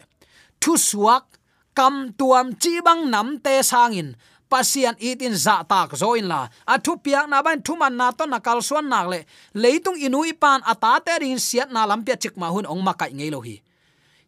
thu 0.64 0.80
suak, 0.80 1.28
kam 1.76 2.16
tuam 2.16 2.56
chi 2.56 2.80
bang 2.80 3.12
nam 3.12 3.36
te 3.44 3.60
sangin. 3.60 4.16
Pasian 4.48 4.96
itin 4.96 5.36
za 5.36 5.60
tak 5.68 5.92
zoin 6.00 6.24
la. 6.24 6.48
Athu 6.64 6.96
piak 7.04 7.28
na 7.28 7.44
ban 7.44 7.60
thuman 7.60 7.92
na 8.00 8.08
to 8.16 8.24
na 8.24 8.38
kal 8.40 8.64
suan 8.64 8.88
nak 8.88 9.06
le. 9.12 9.20
Leitung 9.52 9.98
inu 10.00 10.24
ipan 10.24 10.64
ata 10.64 10.96
te 11.04 11.12
rin 11.20 11.36
siat 11.36 11.68
na 11.68 11.84
lampia 11.84 12.16
chik 12.16 12.36
ma 12.40 12.48
hun 12.48 12.64
ong 12.64 12.80
makai 12.80 13.12
ngei 13.12 13.28
lo 13.34 13.40
hi. 13.44 13.60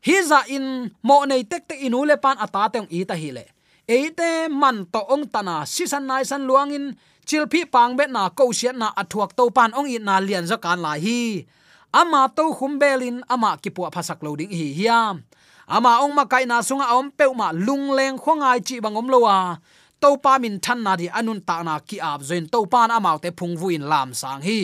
Hi 0.07 0.16
za 0.29 0.40
in 0.53 0.90
mo 1.07 1.25
nei 1.25 1.42
tek 1.49 1.62
te 1.68 1.75
inu 1.87 2.05
le 2.05 2.16
pan 2.20 2.37
ata 2.44 2.68
te 2.72 2.77
ong 2.83 2.90
ita 2.90 3.14
hi 3.16 3.31
le. 3.37 3.44
Eite 3.87 4.51
man 4.51 4.85
to 4.92 5.01
ong 5.14 5.25
tana 5.33 5.62
sisan 5.62 6.05
nai 6.11 6.25
san 6.27 6.42
luangin 6.49 6.96
chilphi 7.29 7.62
pang 7.64 7.94
bet 7.96 8.11
na 8.11 8.29
ko 8.29 8.51
siat 8.51 8.77
na 8.77 8.90
athuak 9.01 9.31
to 9.38 9.46
pan 9.57 9.70
ong 9.79 9.88
i 9.88 9.96
na 10.03 10.18
lian 10.18 10.44
za 10.51 10.57
kan 10.59 10.81
la 10.85 10.99
hi. 10.99 11.46
Ama 11.94 12.29
to 12.37 12.51
humbelin 12.59 13.22
ama 13.31 13.57
kipu 13.62 13.87
phasak 13.94 14.20
loading 14.27 14.51
hi 14.51 14.75
hiam 14.75 15.22
ama 15.66 16.02
ong 16.07 16.14
makai 16.14 16.46
na 16.46 16.62
sunga 16.62 16.94
om 16.94 17.11
pe 17.11 17.26
ma 17.35 17.50
lung 17.50 17.90
leng 17.98 18.16
khongai 18.22 18.59
chi 18.66 18.76
bangom 18.85 19.11
lowa 19.11 19.59
to 20.00 20.16
pa 20.22 20.38
min 20.38 20.59
than 20.62 20.83
na 20.83 20.96
di 20.96 21.07
anun 21.09 21.40
ta 21.48 21.62
na 21.62 21.79
ki 21.88 21.96
ap 22.00 22.20
zoin 22.29 22.46
to 22.52 22.66
pa 22.72 22.87
na 22.87 23.00
mau 23.00 23.18
te 23.18 23.31
phung 23.38 23.57
vuin 23.61 23.83
lam 23.90 24.14
sang 24.14 24.42
hi. 24.42 24.59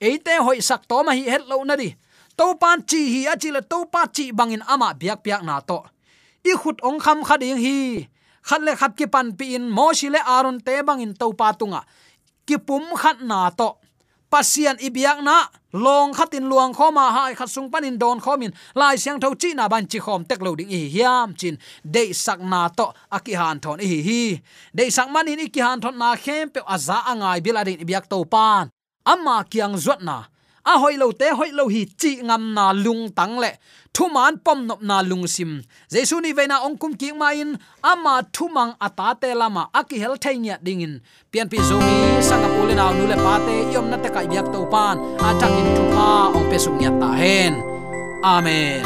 Eite 0.00 0.34
hoi 0.44 0.60
sak 0.60 0.82
to 0.88 1.02
ma 1.02 1.12
hi 1.18 1.24
het 1.32 1.42
lo 1.50 1.64
na 1.64 1.74
di. 1.76 1.94
To 2.38 2.54
pan 2.60 2.78
chi 2.88 3.00
hi 3.12 3.20
a 3.32 3.34
chi 3.42 3.50
la 3.50 3.60
to 3.60 3.78
pa 3.92 4.06
chi 4.16 4.24
bangin 4.38 4.62
ama 4.72 4.88
biak 5.00 5.18
piak 5.24 5.42
na 5.48 5.60
to. 5.60 5.78
I 6.44 6.52
khut 6.60 6.78
ong 6.88 7.00
kham 7.00 7.18
kha 7.26 7.36
ding 7.42 7.58
hi. 7.64 8.06
Khat 8.48 8.60
le 8.66 8.72
khat 8.80 8.92
ki 8.98 9.06
pan 9.14 9.32
pi 9.38 9.54
in 9.56 9.64
mo 9.76 9.92
shi 9.98 10.08
le 10.14 10.20
arun 10.36 10.60
te 10.66 10.74
bangin 10.88 11.12
to 11.20 11.26
pa 11.32 11.52
tunga. 11.58 11.80
Ki 12.46 12.56
pum 12.66 12.84
khat 13.00 13.18
na 13.30 13.50
to 13.50 13.68
pasian 14.30 14.76
ibiak 14.78 15.22
na 15.22 15.46
long 15.72 16.14
khatin 16.14 16.48
luang 16.50 16.72
khoma 16.74 17.10
hai 17.16 17.34
khat 17.34 17.48
sung 17.48 17.70
panin 17.70 17.98
don 17.98 18.20
khomin 18.20 18.52
lai 18.74 18.96
siang 18.96 19.20
tho 19.20 19.34
chi 19.34 19.54
na 19.54 19.68
ban 19.68 19.86
chi 19.86 19.98
khom 19.98 20.24
tek 20.28 20.42
lo 20.42 20.54
ding 20.54 20.68
hi 20.68 20.88
hiam 20.94 21.34
chin. 21.36 21.56
De 21.84 22.12
sak 22.12 22.40
na 22.40 22.68
to 22.68 22.86
aki 23.10 23.34
han 23.34 23.60
thon 23.60 23.78
hi 23.78 23.98
hi. 24.08 24.22
De 24.74 24.90
sak 24.90 25.08
man 25.10 25.28
in 25.28 25.48
ki 25.54 25.60
han 25.60 25.80
thon 25.80 25.98
na 25.98 26.16
khem 26.16 26.50
pe 26.50 26.60
aza 26.74 26.98
angai 27.10 27.40
biladin 27.44 27.80
ibiak 27.84 28.08
to 28.08 28.24
pan. 28.24 28.70
Amma 29.06 29.44
kiang 29.50 29.76
zot 29.76 30.00
na 30.02 30.24
a 30.72 30.74
hoi 30.82 30.94
lo 31.02 31.06
te 31.20 31.28
hoi 31.38 31.50
lo 31.58 31.64
hi 31.74 31.82
chi 32.00 32.10
ngam 32.26 32.42
na 32.56 32.64
lung 32.84 33.02
tang 33.18 33.38
le 33.42 33.50
thu 33.94 34.04
man 34.14 34.34
pom 34.44 34.58
nop 34.68 34.80
na 34.88 34.96
lung 35.10 35.26
sim 35.34 35.52
jesu 35.92 36.20
ni 36.20 36.30
na 36.52 36.56
ong 36.66 36.76
kum 36.80 36.92
ki 37.00 37.08
ma 37.20 37.28
in. 37.42 37.50
Ama 37.82 38.14
thu 38.34 38.44
mang 38.56 38.72
ata 38.86 39.08
te 39.20 39.30
lama 39.40 39.62
aki 39.80 39.96
hel 40.02 40.14
thainya 40.24 40.56
dingin 40.66 40.94
pian 41.30 41.46
pi 41.50 41.58
zomi 41.68 41.96
sanga 42.28 42.48
pule 42.54 42.74
na 42.74 42.86
nu 42.98 43.04
le 43.12 43.16
pate 43.24 43.56
yom 43.74 43.86
na 43.90 43.96
te 44.02 44.08
kai 44.14 44.26
biak 44.30 44.46
to 44.52 44.60
pan 44.72 44.96
a 45.26 45.28
takin 45.40 45.68
thu 45.76 45.84
pa 45.94 46.08
ong 46.36 46.46
pe 46.50 46.56
sung 46.64 46.78
nya 46.80 46.90
ta 47.00 47.10
hen 47.20 47.52
amen. 48.34 48.82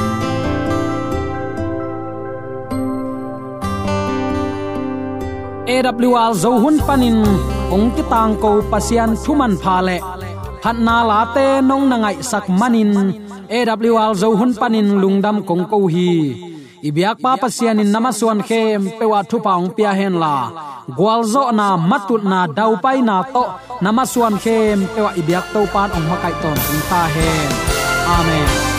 AWR 5.74 6.32
zo 6.42 6.50
hun 6.62 6.76
panin 6.86 7.18
ong 7.74 7.88
ki 7.96 8.02
tang 8.12 8.32
ko 8.42 8.50
pasian 8.70 9.10
thuman 9.22 9.54
pha 9.62 9.76
le 9.86 9.96
phat 10.62 10.76
na 10.86 10.96
la 11.10 11.20
te 11.34 11.46
nong 11.68 11.84
na 11.90 11.96
ngai 12.02 12.18
sak 12.30 12.46
manin. 12.60 12.92
Awl 13.50 14.14
zo 14.20 14.28
hun 14.38 14.52
panin 14.60 14.88
lungdam 15.02 15.36
kong 15.48 15.64
ko 15.70 15.78
hi. 15.94 16.10
Ibyak 16.88 17.20
pa 17.20 17.36
pasian 17.36 17.80
in 17.82 17.92
namaswan 17.92 18.40
khem 18.48 18.80
pewa 18.98 19.20
thu 19.30 19.36
paung 19.44 19.68
pia 19.76 19.92
hen 19.98 20.14
la. 20.22 20.36
Gwalzo 20.96 21.42
na 21.58 21.66
matut 21.90 22.22
na 22.32 22.40
dau 22.56 22.72
pai 22.84 22.98
na 23.08 23.16
to 23.34 23.44
namaswan 23.84 24.36
khem 24.44 24.78
pewa 24.94 25.10
ibyak 25.20 25.46
to 25.52 25.60
pan 25.72 25.88
ong 25.96 26.06
makai 26.10 26.34
ton 26.42 26.58
ta 26.90 27.02
hen. 27.14 27.50
Amen. 28.16 28.69